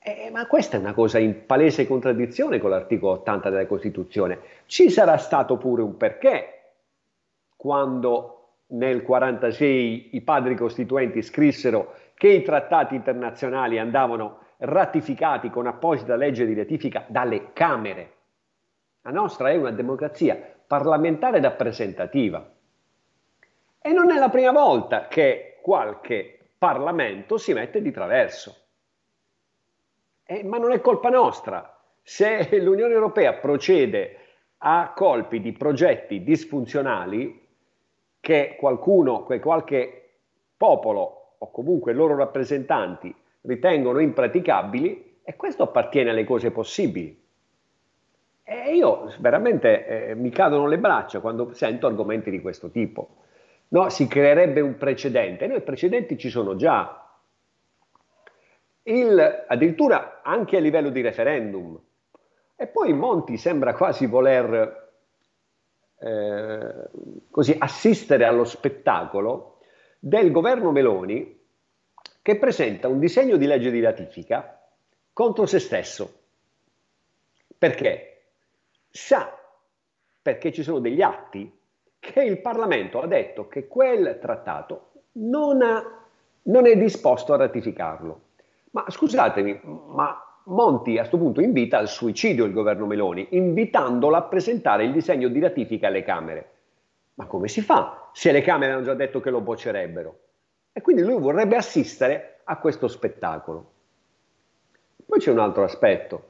[0.00, 4.40] Eh, ma questa è una cosa in palese contraddizione con l'articolo 80 della Costituzione.
[4.66, 6.72] Ci sarà stato pure un perché
[7.54, 16.16] quando nel 1946 i padri costituenti scrissero che i trattati internazionali andavano ratificati con apposita
[16.16, 18.14] legge di ratifica dalle Camere.
[19.02, 22.48] La nostra è una democrazia parlamentare rappresentativa.
[23.80, 28.56] E non è la prima volta che qualche Parlamento si mette di traverso.
[30.22, 31.76] Eh, ma non è colpa nostra.
[32.00, 34.18] Se l'Unione Europea procede
[34.58, 37.48] a colpi di progetti disfunzionali
[38.20, 40.18] che qualcuno, che qualche
[40.56, 47.20] popolo o comunque i loro rappresentanti ritengono impraticabili, e questo appartiene alle cose possibili.
[48.52, 53.18] E io veramente eh, mi cadono le braccia quando sento argomenti di questo tipo.
[53.68, 55.46] No, si creerebbe un precedente.
[55.46, 57.08] Noi precedenti ci sono già.
[58.82, 61.78] Il, addirittura anche a livello di referendum.
[62.56, 64.90] E poi Monti sembra quasi voler
[66.00, 66.88] eh,
[67.30, 69.60] così, assistere allo spettacolo
[70.00, 71.40] del governo Meloni
[72.20, 74.60] che presenta un disegno di legge di ratifica
[75.12, 76.22] contro se stesso.
[77.56, 78.09] Perché?
[78.90, 79.38] Sa,
[80.20, 81.58] perché ci sono degli atti,
[81.98, 85.82] che il Parlamento ha detto che quel trattato non, ha,
[86.42, 88.20] non è disposto a ratificarlo.
[88.70, 94.22] Ma scusatemi, ma Monti a questo punto invita al suicidio il governo Meloni, invitandolo a
[94.22, 96.50] presentare il disegno di ratifica alle Camere.
[97.14, 100.18] Ma come si fa se le Camere hanno già detto che lo boccerebbero?
[100.72, 103.72] E quindi lui vorrebbe assistere a questo spettacolo.
[105.06, 106.29] Poi c'è un altro aspetto.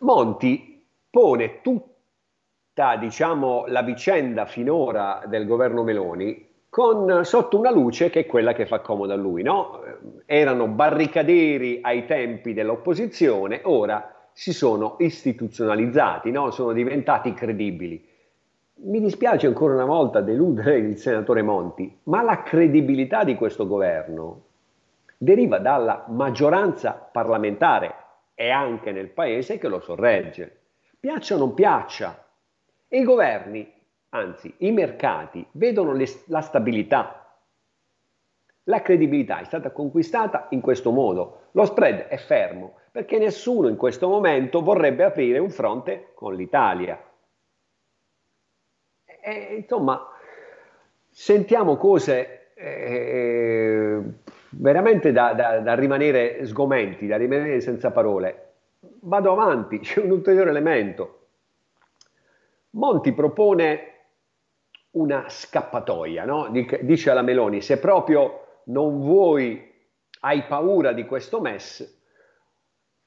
[0.00, 8.20] Monti pone tutta diciamo, la vicenda finora del governo Meloni con, sotto una luce che
[8.20, 9.42] è quella che fa comodo a lui.
[9.42, 9.80] No?
[10.26, 16.50] Erano barricaderi ai tempi dell'opposizione, ora si sono istituzionalizzati, no?
[16.50, 18.06] sono diventati credibili.
[18.78, 24.42] Mi dispiace ancora una volta deludere il senatore Monti, ma la credibilità di questo governo
[25.16, 27.94] deriva dalla maggioranza parlamentare
[28.38, 30.60] e anche nel paese che lo sorregge.
[31.00, 32.22] Piaccia o non piaccia,
[32.88, 33.72] i governi,
[34.10, 37.38] anzi i mercati, vedono le, la stabilità.
[38.64, 41.48] La credibilità è stata conquistata in questo modo.
[41.52, 47.02] Lo spread è fermo perché nessuno in questo momento vorrebbe aprire un fronte con l'Italia.
[49.04, 50.06] E, insomma,
[51.10, 54.02] sentiamo cose eh,
[54.50, 58.52] veramente da, da, da, rimanere sgomenti, da rimanere senza parole.
[59.00, 61.20] Vado avanti, c'è un ulteriore elemento.
[62.70, 63.92] Monti propone
[64.92, 66.50] una scappatoia, no?
[66.80, 69.72] dice alla Meloni, se proprio non vuoi,
[70.20, 72.02] hai paura di questo MES,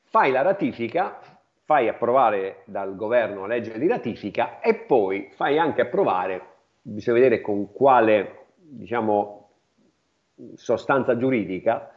[0.03, 1.19] fai la ratifica,
[1.63, 6.41] fai approvare dal governo la legge di ratifica e poi fai anche approvare,
[6.81, 9.38] bisogna vedere con quale diciamo,
[10.55, 11.91] sostanza giuridica,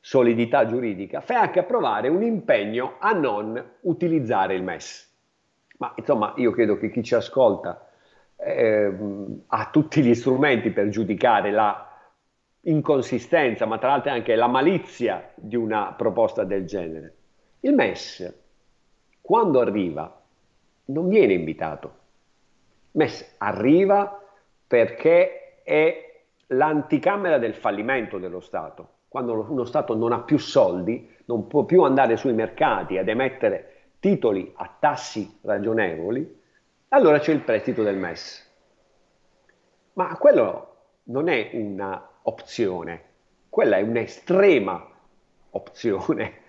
[0.00, 5.12] solidità giuridica, fai anche approvare un impegno a non utilizzare il MES.
[5.78, 7.88] Ma insomma, io credo che chi ci ascolta
[8.36, 8.92] eh,
[9.46, 11.88] ha tutti gli strumenti per giudicare la
[12.62, 17.14] inconsistenza, ma tra l'altro anche la malizia di una proposta del genere.
[17.60, 18.32] Il MES,
[19.20, 20.22] quando arriva,
[20.86, 21.86] non viene invitato.
[22.92, 24.22] Il MES arriva
[24.66, 26.13] perché è
[26.48, 28.88] l'anticamera del fallimento dello Stato.
[29.08, 33.70] Quando uno Stato non ha più soldi, non può più andare sui mercati ad emettere
[34.00, 36.42] titoli a tassi ragionevoli,
[36.88, 38.52] allora c'è il prestito del MES.
[39.94, 43.02] Ma quello non è una opzione,
[43.48, 44.86] quella è un'estrema
[45.50, 46.42] opzione.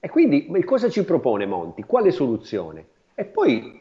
[0.00, 1.82] E quindi cosa ci propone Monti?
[1.82, 2.86] Quale soluzione?
[3.14, 3.78] E poi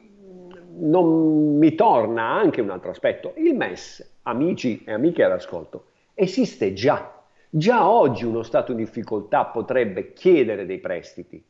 [0.79, 3.33] non mi torna anche un altro aspetto.
[3.37, 7.13] Il MES, amici e amiche all'ascolto, esiste già.
[7.49, 11.43] Già oggi uno Stato in difficoltà potrebbe chiedere dei prestiti.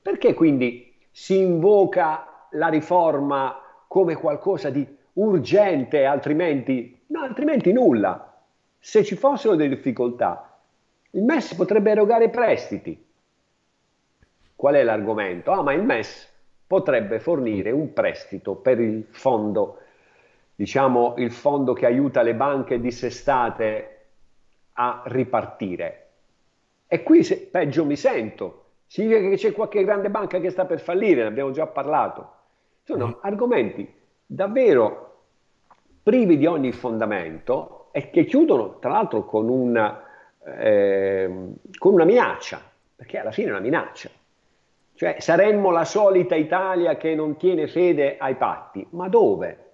[0.00, 8.34] Perché quindi si invoca la riforma come qualcosa di urgente, altrimenti, no, altrimenti nulla?
[8.78, 10.58] Se ci fossero delle difficoltà,
[11.10, 13.06] il MES potrebbe erogare prestiti.
[14.56, 15.52] Qual è l'argomento?
[15.52, 16.30] Ah, ma il MES
[16.66, 19.81] potrebbe fornire un prestito per il fondo,
[20.54, 23.92] diciamo il fondo che aiuta le banche dissestate
[24.74, 25.98] a ripartire.
[26.86, 30.80] E qui se, peggio mi sento, significa che c'è qualche grande banca che sta per
[30.80, 32.30] fallire, ne abbiamo già parlato.
[32.82, 33.12] Sono mm.
[33.22, 35.20] argomenti davvero
[36.02, 40.02] privi di ogni fondamento e che chiudono tra l'altro con una,
[40.44, 41.30] eh,
[41.78, 42.60] con una minaccia,
[42.96, 44.10] perché alla fine è una minaccia.
[44.94, 48.86] Cioè saremmo la solita Italia che non tiene fede ai patti.
[48.90, 49.71] Ma dove?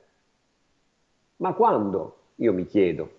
[1.38, 2.16] Ma quando?
[2.36, 3.10] Io mi chiedo.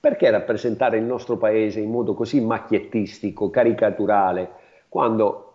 [0.00, 4.50] Perché rappresentare il nostro paese in modo così macchiettistico, caricaturale,
[4.88, 5.54] quando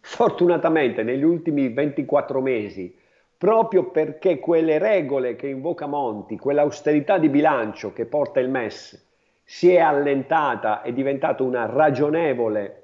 [0.00, 2.96] fortunatamente negli ultimi 24 mesi,
[3.36, 9.06] proprio perché quelle regole che invoca Monti, quell'austerità di bilancio che porta il MES,
[9.42, 12.82] si è allentata, è diventata una ragionevole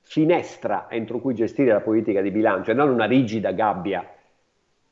[0.00, 4.08] finestra entro cui gestire la politica di bilancio e non una rigida gabbia.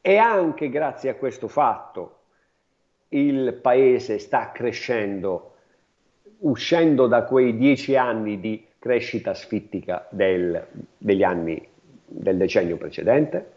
[0.00, 2.15] E anche grazie a questo fatto
[3.10, 5.54] il paese sta crescendo,
[6.38, 11.66] uscendo da quei dieci anni di crescita sfittica del, degli anni
[12.04, 13.52] del decennio precedente?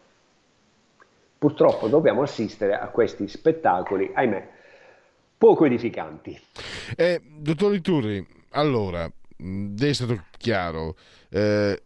[1.37, 4.47] Purtroppo dobbiamo assistere a questi spettacoli, ahimè,
[5.37, 6.37] poco edificanti.
[6.97, 10.95] Eh, dottor Liturri, allora, è stato chiaro,
[11.29, 11.81] eh,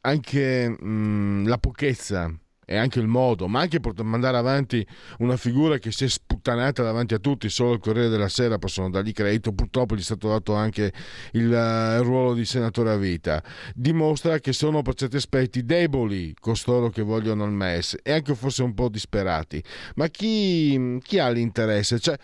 [0.00, 2.32] anche mh, la pochezza
[2.64, 4.86] e anche il modo, ma anche per mandare avanti
[5.18, 8.90] una figura che si è sputtanata davanti a tutti, solo il Corriere della Sera possono
[8.90, 10.92] dargli credito, purtroppo gli è stato dato anche
[11.32, 13.42] il, il ruolo di senatore a vita,
[13.74, 18.62] dimostra che sono per certi aspetti deboli costoro che vogliono il MES e anche forse
[18.62, 19.62] un po' disperati,
[19.96, 21.98] ma chi, chi ha l'interesse?
[21.98, 22.18] Cioè,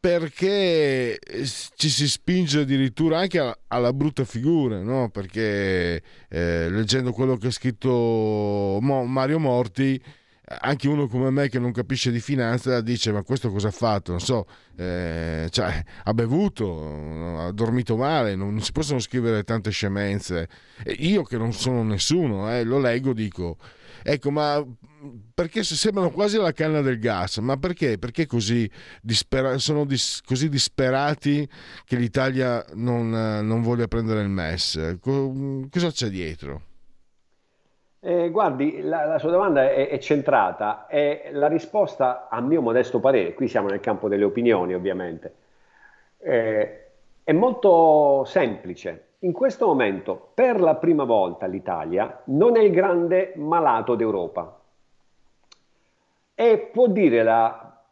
[0.00, 1.18] perché
[1.76, 5.10] ci si spinge addirittura anche alla, brutta figura, no?
[5.10, 10.02] perché eh, leggendo quello che ha scritto Mario Morti,
[10.62, 14.10] anche uno come me che non capisce di finanza dice ma questo cosa ha fatto?
[14.10, 14.46] Non so,
[14.76, 20.48] eh, cioè, ha bevuto, ha dormito male, non, non si possono scrivere tante scemenze.
[20.82, 23.58] E io che non sono nessuno, eh, lo leggo, dico,
[24.02, 24.64] ecco ma
[25.34, 27.98] perché sembrano quasi la canna del gas, ma perché?
[27.98, 28.70] Perché così
[29.00, 31.48] dispera- sono dis- così disperati
[31.84, 34.98] che l'Italia non, non voglia prendere il MES?
[35.00, 36.62] Co- cosa c'è dietro?
[38.02, 42.98] Eh, guardi, la, la, sua domanda è, è, centrata e la risposta, a mio modesto
[42.98, 45.34] parere, qui siamo nel campo delle opinioni ovviamente,
[46.18, 46.84] eh,
[47.22, 49.08] è molto semplice.
[49.22, 54.58] In questo momento, per la prima volta, l'Italia non è il grande malato d'Europa
[56.34, 57.82] e può dire la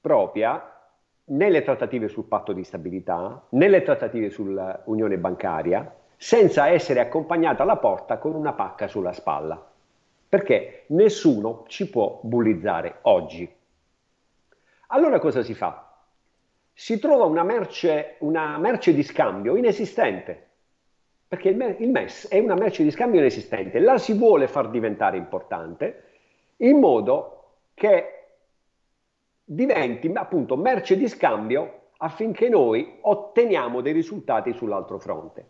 [0.00, 0.80] propria
[1.24, 8.16] nelle trattative sul patto di stabilità, nelle trattative sull'unione bancaria, senza essere accompagnata alla porta
[8.16, 9.62] con una pacca sulla spalla,
[10.26, 13.46] perché nessuno ci può bullizzare oggi.
[14.86, 15.86] Allora cosa si fa?
[16.72, 20.47] Si trova una merce, una merce di scambio inesistente,
[21.28, 26.04] perché il MES è una merce di scambio inesistente, la si vuole far diventare importante
[26.58, 27.34] in modo
[27.74, 28.14] che
[29.44, 35.48] diventi appunto merce di scambio affinché noi otteniamo dei risultati sull'altro fronte,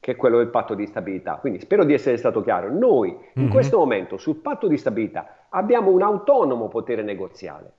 [0.00, 1.36] che è quello del patto di stabilità.
[1.36, 2.70] Quindi spero di essere stato chiaro.
[2.70, 3.28] Noi mm-hmm.
[3.34, 3.50] in mhm.
[3.50, 7.72] questo momento sul patto di stabilità abbiamo un autonomo potere negoziale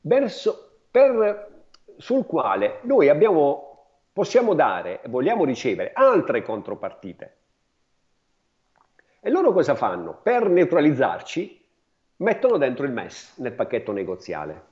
[0.00, 1.64] verso, per,
[1.96, 3.67] sul quale noi abbiamo,
[4.18, 7.36] possiamo dare e vogliamo ricevere altre contropartite.
[9.20, 10.18] E loro cosa fanno?
[10.20, 11.64] Per neutralizzarci
[12.16, 14.62] mettono dentro il MES nel pacchetto negoziale.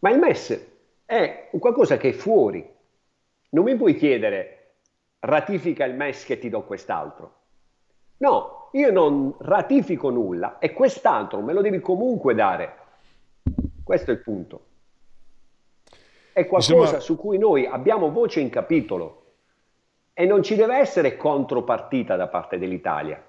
[0.00, 0.72] Ma il MES
[1.06, 2.70] è qualcosa che è fuori.
[3.48, 4.72] Non mi puoi chiedere
[5.20, 7.36] ratifica il MES che ti do quest'altro.
[8.18, 12.76] No, io non ratifico nulla e quest'altro me lo devi comunque dare.
[13.82, 14.66] Questo è il punto.
[16.34, 17.00] È qualcosa Insomma...
[17.00, 19.34] su cui noi abbiamo voce in capitolo
[20.12, 23.24] e non ci deve essere contropartita da parte dell'Italia.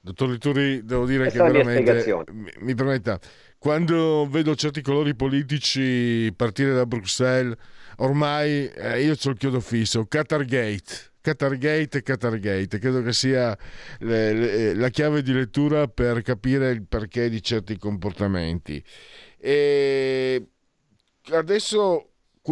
[0.00, 3.20] Dottor Lituri, devo dire Questa che veramente mi, mi permetta,
[3.56, 7.56] quando vedo certi colori politici partire da Bruxelles,
[7.98, 11.12] ormai eh, io ho il chiodo fisso, Qatargate.
[11.20, 13.56] Qatargate e Qatargate, credo che sia
[14.00, 18.84] le, le, la chiave di lettura per capire il perché di certi comportamenti.
[19.38, 20.48] E
[21.30, 22.10] adesso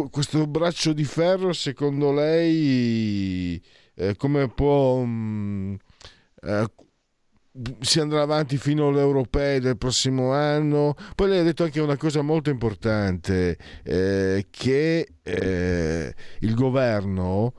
[0.09, 3.61] questo braccio di ferro, secondo lei,
[3.95, 5.03] eh, come può...
[5.03, 5.75] Mh, mm,
[6.41, 6.65] eh,
[7.81, 10.95] si andrà avanti fino alle europee del prossimo anno.
[11.15, 17.53] Poi lei ha detto anche una cosa molto importante, eh, che eh, il governo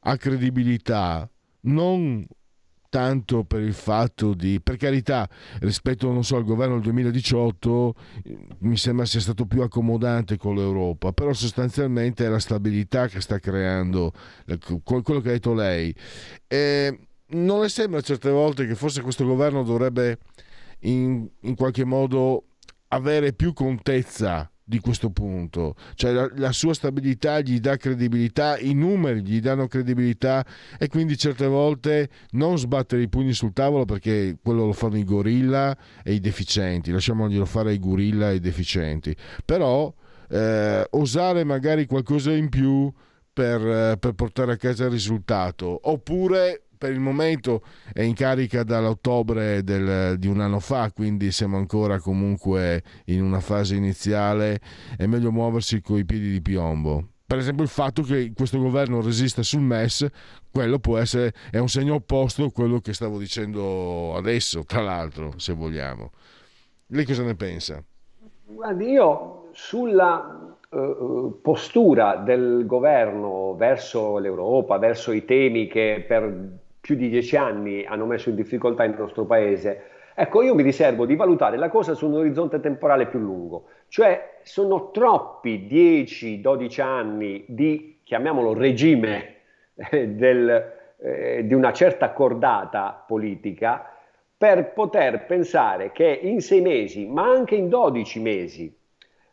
[0.00, 1.28] ha credibilità
[1.62, 2.26] non
[2.88, 5.28] tanto per il fatto di, per carità,
[5.60, 7.94] rispetto so, al governo del 2018
[8.60, 13.38] mi sembra sia stato più accomodante con l'Europa, però sostanzialmente è la stabilità che sta
[13.38, 14.12] creando
[14.82, 15.94] quello che ha detto lei.
[16.46, 16.98] E
[17.30, 20.18] non le sembra certe volte che forse questo governo dovrebbe
[20.80, 22.44] in, in qualche modo
[22.88, 28.74] avere più contezza di questo punto, cioè la, la, sua stabilità gli dà credibilità, i
[28.74, 30.44] numeri gli danno credibilità
[30.78, 35.04] e quindi certe volte non sbattere i pugni sul tavolo perché quello lo fanno i
[35.04, 35.74] gorilla
[36.04, 39.90] e i deficienti, lasciamoglielo fare ai gorilla e ai deficienti, però
[40.28, 42.92] eh, osare magari qualcosa in più
[43.32, 48.62] per, eh, per portare a casa il risultato, oppure per il momento è in carica
[48.62, 54.60] dall'ottobre del, di un anno fa, quindi siamo ancora comunque in una fase iniziale,
[54.96, 57.08] è meglio muoversi con i piedi di piombo.
[57.26, 60.06] Per esempio il fatto che questo governo resista sul MES,
[60.50, 65.34] quello può essere, è un segno opposto a quello che stavo dicendo adesso, tra l'altro,
[65.36, 66.10] se vogliamo.
[66.86, 67.84] Lei cosa ne pensa?
[68.46, 76.58] Guardi, io sulla uh, postura del governo verso l'Europa, verso i temi che per
[76.88, 79.82] più di dieci anni hanno messo in difficoltà il nostro paese.
[80.14, 84.38] Ecco, io mi riservo di valutare la cosa su un orizzonte temporale più lungo, cioè
[84.42, 89.34] sono troppi 10-12 anni di, chiamiamolo regime,
[89.74, 93.94] eh, del, eh, di una certa cordata politica
[94.34, 98.74] per poter pensare che in sei mesi, ma anche in 12 mesi,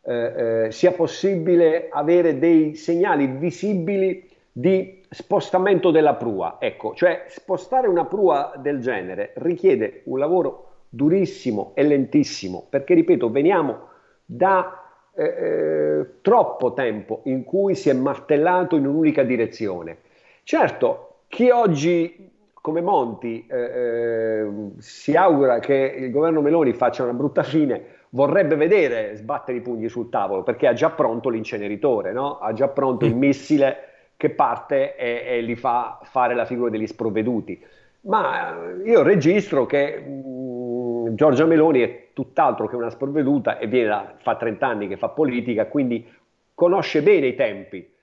[0.01, 6.57] eh, eh, sia possibile avere dei segnali visibili di spostamento della prua.
[6.59, 13.31] Ecco, cioè spostare una prua del genere richiede un lavoro durissimo e lentissimo, perché ripeto,
[13.31, 13.87] veniamo
[14.25, 14.83] da
[15.13, 19.99] eh, eh, troppo tempo in cui si è martellato in un'unica direzione.
[20.43, 24.47] Certo, chi oggi come Monti eh, eh,
[24.79, 29.87] si augura che il governo Meloni faccia una brutta fine, vorrebbe vedere sbattere i pugni
[29.87, 32.39] sul tavolo perché ha già pronto l'inceneritore, no?
[32.39, 36.87] ha già pronto il missile che parte e, e li fa fare la figura degli
[36.87, 37.63] sprovveduti.
[38.01, 44.35] Ma io registro che mh, Giorgia Meloni è tutt'altro che una sprovveduta e da, fa
[44.35, 46.07] 30 anni che fa politica, quindi
[46.53, 47.93] conosce bene i tempi.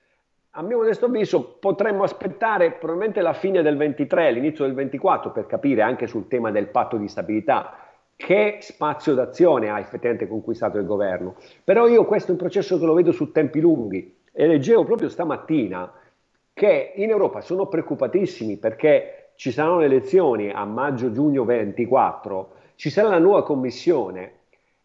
[0.55, 5.47] A mio modesto avviso potremmo aspettare probabilmente la fine del 23, l'inizio del 24 per
[5.47, 7.77] capire anche sul tema del patto di stabilità
[8.15, 11.35] che spazio d'azione ha effettivamente conquistato il governo.
[11.63, 15.09] Però io questo è un processo che lo vedo su tempi lunghi e leggevo proprio
[15.09, 15.91] stamattina
[16.53, 23.09] che in Europa sono preoccupatissimi perché ci saranno le elezioni a maggio-giugno 24, ci sarà
[23.09, 24.41] la nuova commissione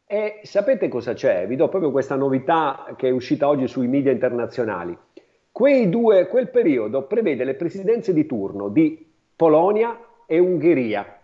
[0.06, 1.46] e sapete cosa c'è?
[1.46, 4.96] Vi do proprio questa novità che è uscita oggi sui media internazionali.
[5.88, 9.04] Due, quel periodo prevede le presidenze di turno di
[9.34, 11.18] Polonia e Ungheria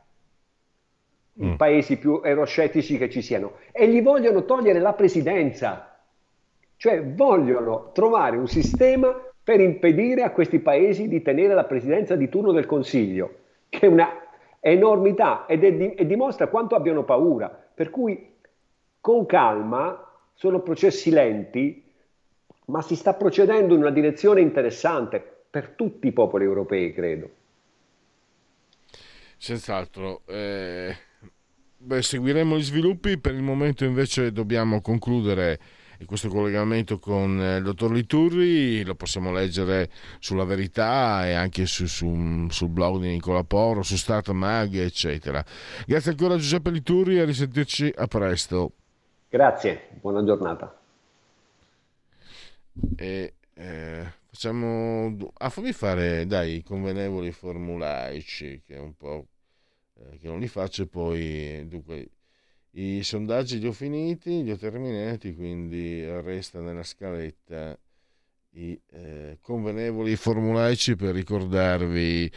[1.36, 1.54] i mm.
[1.54, 5.98] paesi più euroscettici che ci siano, e gli vogliono togliere la presidenza,
[6.76, 9.12] cioè vogliono trovare un sistema
[9.44, 13.34] per impedire a questi paesi di tenere la presidenza di turno del Consiglio,
[13.68, 14.08] che è una
[14.58, 17.48] enormità ed è di, e dimostra quanto abbiano paura.
[17.48, 18.32] Per cui
[19.00, 21.84] con calma sono processi lenti,
[22.66, 27.30] ma si sta procedendo in una direzione interessante per tutti i popoli europei, credo.
[29.36, 30.22] Senz'altro.
[30.26, 30.96] Eh
[31.84, 35.60] Beh, seguiremo gli sviluppi, per il momento invece dobbiamo concludere
[36.06, 41.86] questo collegamento con eh, il dottor Liturri, lo possiamo leggere sulla verità e anche su,
[41.86, 45.44] su, sul blog di Nicola Poro, su Start Mag, eccetera.
[45.86, 48.72] Grazie ancora a Giuseppe Liturri e a risentirci a presto.
[49.28, 50.80] Grazie, buona giornata.
[52.96, 55.16] E, eh, facciamo...
[55.38, 59.26] Ah, fammi fare, dai, i convenevoli formulaici, che è un po'
[59.96, 62.08] Eh, che non li faccio e poi dunque
[62.76, 67.78] i sondaggi li ho finiti, li ho terminati, quindi resta nella scaletta
[68.56, 72.30] i eh, convenevoli formulaici per ricordarvi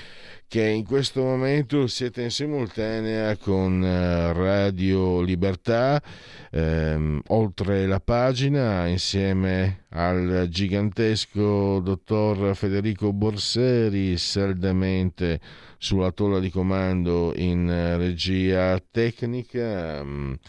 [0.47, 6.01] che in questo momento siete in simultanea con eh, Radio Libertà,
[6.49, 15.39] ehm, oltre la pagina, insieme al gigantesco dottor Federico Borseri, saldamente
[15.77, 17.67] sulla tolla di comando in
[17.97, 19.99] regia tecnica.
[19.99, 20.39] Ehm,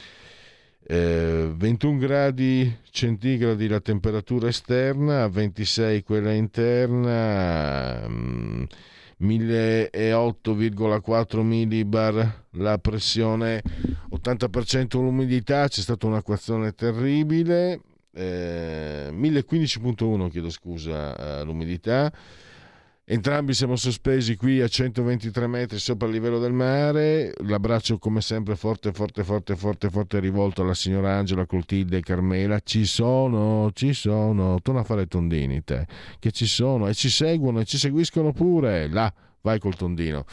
[0.91, 8.63] eh, 21 gradi centigradi la temperatura esterna, 26 quella interna, mm,
[9.19, 13.63] 1008,4 millibar la pressione,
[14.09, 17.83] 80% l'umidità, c'è stata un'acquazione terribile,
[18.15, 22.11] eh, 1015.1 chiedo scusa eh, l'umidità.
[23.11, 27.33] Entrambi siamo sospesi qui a 123 metri sopra il livello del mare.
[27.39, 32.61] L'abbraccio, come sempre, forte, forte, forte, forte, forte rivolto alla signora Angela, Clotilde e Carmela.
[32.63, 34.61] Ci sono, ci sono.
[34.61, 35.87] Torna a fare tondini, te.
[36.19, 38.89] Che ci sono e ci seguono e ci seguiscono pure.
[38.89, 39.11] Là
[39.49, 40.27] vai col tondino.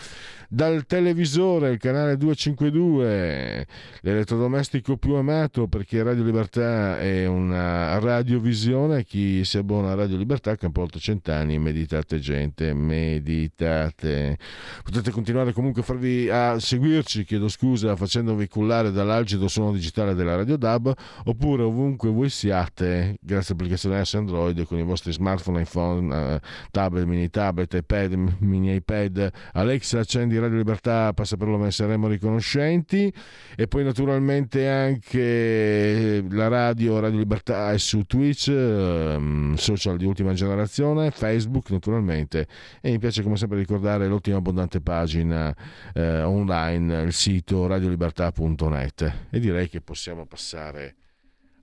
[0.47, 3.65] Dal televisore, il canale 252,
[4.01, 9.03] l'elettrodomestico più amato perché Radio Libertà è una radiovisione.
[9.03, 11.57] Chi si abbona a Radio Libertà campa oltre cent'anni.
[11.57, 14.37] Meditate, gente, meditate.
[14.83, 20.35] Potete continuare comunque a, farvi, a seguirci, chiedo scusa, facendovi cullare dall'algido suono digitale della
[20.35, 20.93] Radio DAB
[21.25, 27.05] oppure ovunque voi siate, grazie all'applicazione S Android con i vostri smartphone, iPhone, eh, tablet,
[27.05, 32.07] mini tablet, iPad, mini iPad iPad, Alexa accendi Radio Libertà, passa per lo me saremo
[32.07, 33.11] riconoscenti.
[33.55, 40.33] E poi naturalmente anche la radio Radio Libertà è su Twitch, ehm, social di ultima
[40.33, 42.47] generazione, Facebook naturalmente.
[42.81, 45.55] E mi piace come sempre ricordare l'ultima abbondante pagina
[45.93, 50.95] eh, online, il sito radiolibertà.net e direi che possiamo passare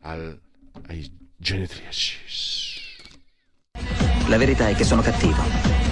[0.01, 0.39] al,
[0.89, 2.20] ai genetriaci.
[4.28, 5.91] La verità è che sono cattivo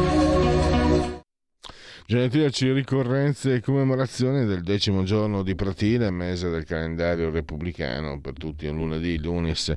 [2.11, 8.67] Genetriaci ricorrenze e commemorazioni del decimo giorno di Pratile, mese del calendario repubblicano, per tutti
[8.67, 9.73] un lunedì, lunis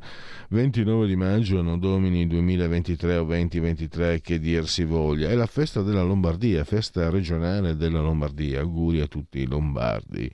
[0.49, 5.29] 29 di maggio, anno domini 2023 o 2023, che dir si voglia.
[5.29, 8.63] È la festa della Lombardia, festa regionale della Lombardia.
[8.63, 10.29] Auguri a tutti i lombardi.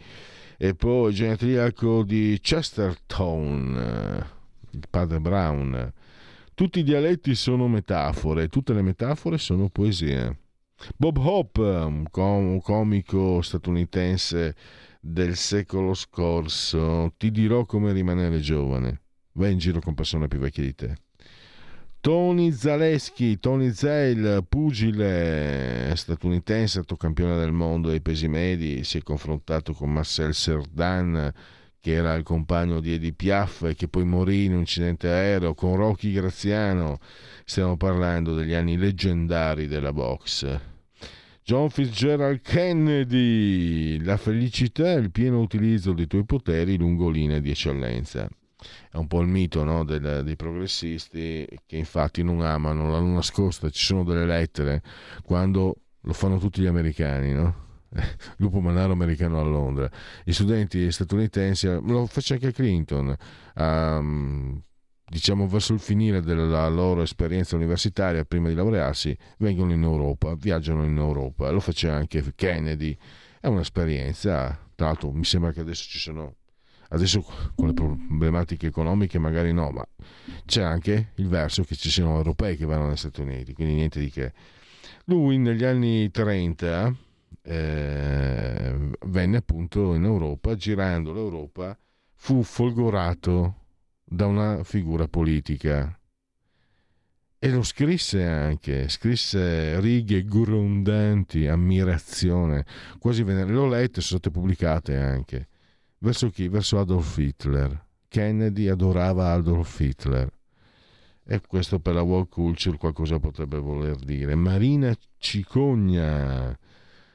[0.56, 4.24] E poi genetriaco di Chestertown,
[4.70, 5.92] il padre Brown.
[6.54, 10.39] Tutti i dialetti sono metafore, tutte le metafore sono poesie.
[10.96, 14.54] Bob Hope, un, un comico statunitense
[15.00, 19.00] del secolo scorso, ti dirò come rimanere giovane.
[19.32, 20.94] Vai in giro con persone più vecchie di te.
[22.00, 29.02] Tony Zaleschi, Tony Zale, pugile statunitense, stato campione del mondo dei pesi medi, si è
[29.02, 31.30] confrontato con Marcel Cerdan,
[31.78, 35.52] che era il compagno di Eddie Piaf e che poi morì in un incidente aereo,
[35.52, 36.98] con Rocky Graziano.
[37.44, 40.69] Stiamo parlando degli anni leggendari della box.
[41.50, 47.50] John Fitzgerald Kennedy, la felicità e il pieno utilizzo dei tuoi poteri lungo linee di
[47.50, 48.28] eccellenza.
[48.88, 53.14] È un po' il mito no, del, dei progressisti che infatti non amano la luna
[53.14, 54.80] nascosta, ci sono delle lettere
[55.24, 57.54] quando lo fanno tutti gli americani, no?
[58.38, 59.90] lupo manaro americano a Londra.
[60.26, 63.12] I studenti statunitensi, lo fece anche Clinton,
[63.56, 64.62] um,
[65.10, 70.84] diciamo verso il finire della loro esperienza universitaria, prima di laurearsi, vengono in Europa, viaggiano
[70.84, 71.50] in Europa.
[71.50, 72.96] Lo fece anche Kennedy.
[73.40, 76.36] È un'esperienza, tra l'altro mi sembra che adesso ci sono,
[76.90, 77.24] adesso
[77.56, 79.84] con le problematiche economiche magari no, ma
[80.44, 83.98] c'è anche il verso che ci siano europei che vanno negli Stati Uniti, quindi niente
[83.98, 84.32] di che.
[85.06, 86.94] Lui negli anni 30
[87.42, 91.76] eh, venne appunto in Europa, girando l'Europa,
[92.14, 93.59] fu folgorato
[94.12, 95.96] da una figura politica.
[97.38, 102.66] E lo scrisse anche, scrisse righe grondanti, ammirazione,
[102.98, 105.48] quasi venere, l'ho lette, sono state pubblicate anche.
[105.98, 106.48] Verso chi?
[106.48, 107.86] Verso Adolf Hitler.
[108.08, 110.28] Kennedy adorava Adolf Hitler.
[111.24, 114.34] E questo per la world culture qualcosa potrebbe voler dire.
[114.34, 116.58] Marina Cicogna,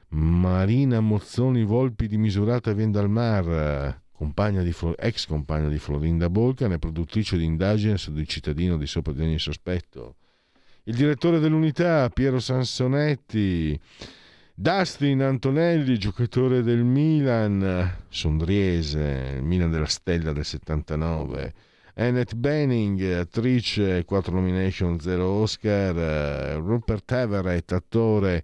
[0.10, 6.72] Marina Mozzoni Volpi di Misurata vien dal mar, compagna di, ex compagna di Florinda Bolcan
[6.72, 10.16] e produttrice di indagine su di cittadino di sopra di ogni sospetto.
[10.84, 13.80] Il direttore dell'unità, Piero Sansonetti.
[14.54, 21.54] Dustin Antonelli, giocatore del Milan, sondriese, il Milan della Stella del 79.
[21.96, 26.58] Annette Benning, attrice, 4 nomination, 0 Oscar.
[26.58, 28.44] Rupert Everett, attore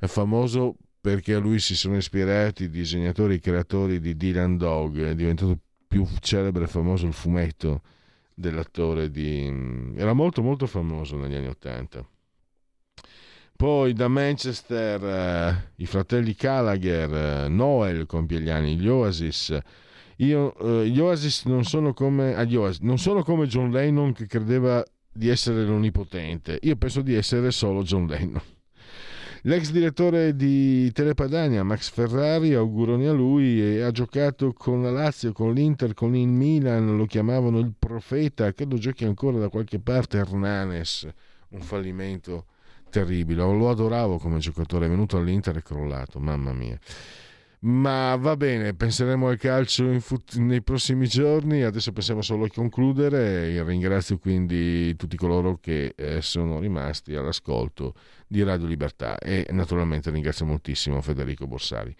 [0.00, 0.76] famoso
[1.06, 5.56] perché a lui si sono ispirati i disegnatori e creatori di Dylan Dog, è diventato
[5.86, 7.82] più celebre e famoso il fumetto
[8.34, 9.92] dell'attore di...
[9.94, 12.04] era molto molto famoso negli anni Ottanta.
[13.54, 17.14] Poi da Manchester eh, i fratelli Gallagher,
[17.44, 19.56] eh, Noel compie gli anni, gli Oasis.
[20.16, 24.26] Io, eh, gli Oasis non sono, come, ah, Oasis non sono come John Lennon che
[24.26, 26.58] credeva di essere l'onnipotente.
[26.62, 28.42] Io penso di essere solo John Lennon.
[29.46, 35.52] L'ex direttore di Telepadania, Max Ferrari, auguroni a lui, ha giocato con la Lazio, con
[35.52, 40.18] l'Inter, con il Milan, lo chiamavano il profeta, credo giochi ancora da qualche parte.
[40.18, 41.08] Hernanes,
[41.50, 42.46] un fallimento
[42.90, 46.76] terribile, lo adoravo come giocatore, è venuto all'Inter e crollato, mamma mia.
[47.58, 53.62] Ma va bene, penseremo al calcio fut- nei prossimi giorni, adesso pensiamo solo a concludere.
[53.62, 57.94] Ringrazio quindi tutti coloro che eh, sono rimasti all'ascolto
[58.26, 61.94] di Radio Libertà e naturalmente ringrazio moltissimo Federico Borsari.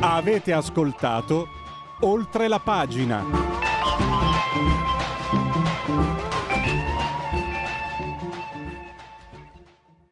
[0.00, 1.46] Avete ascoltato
[2.00, 3.61] oltre la pagina.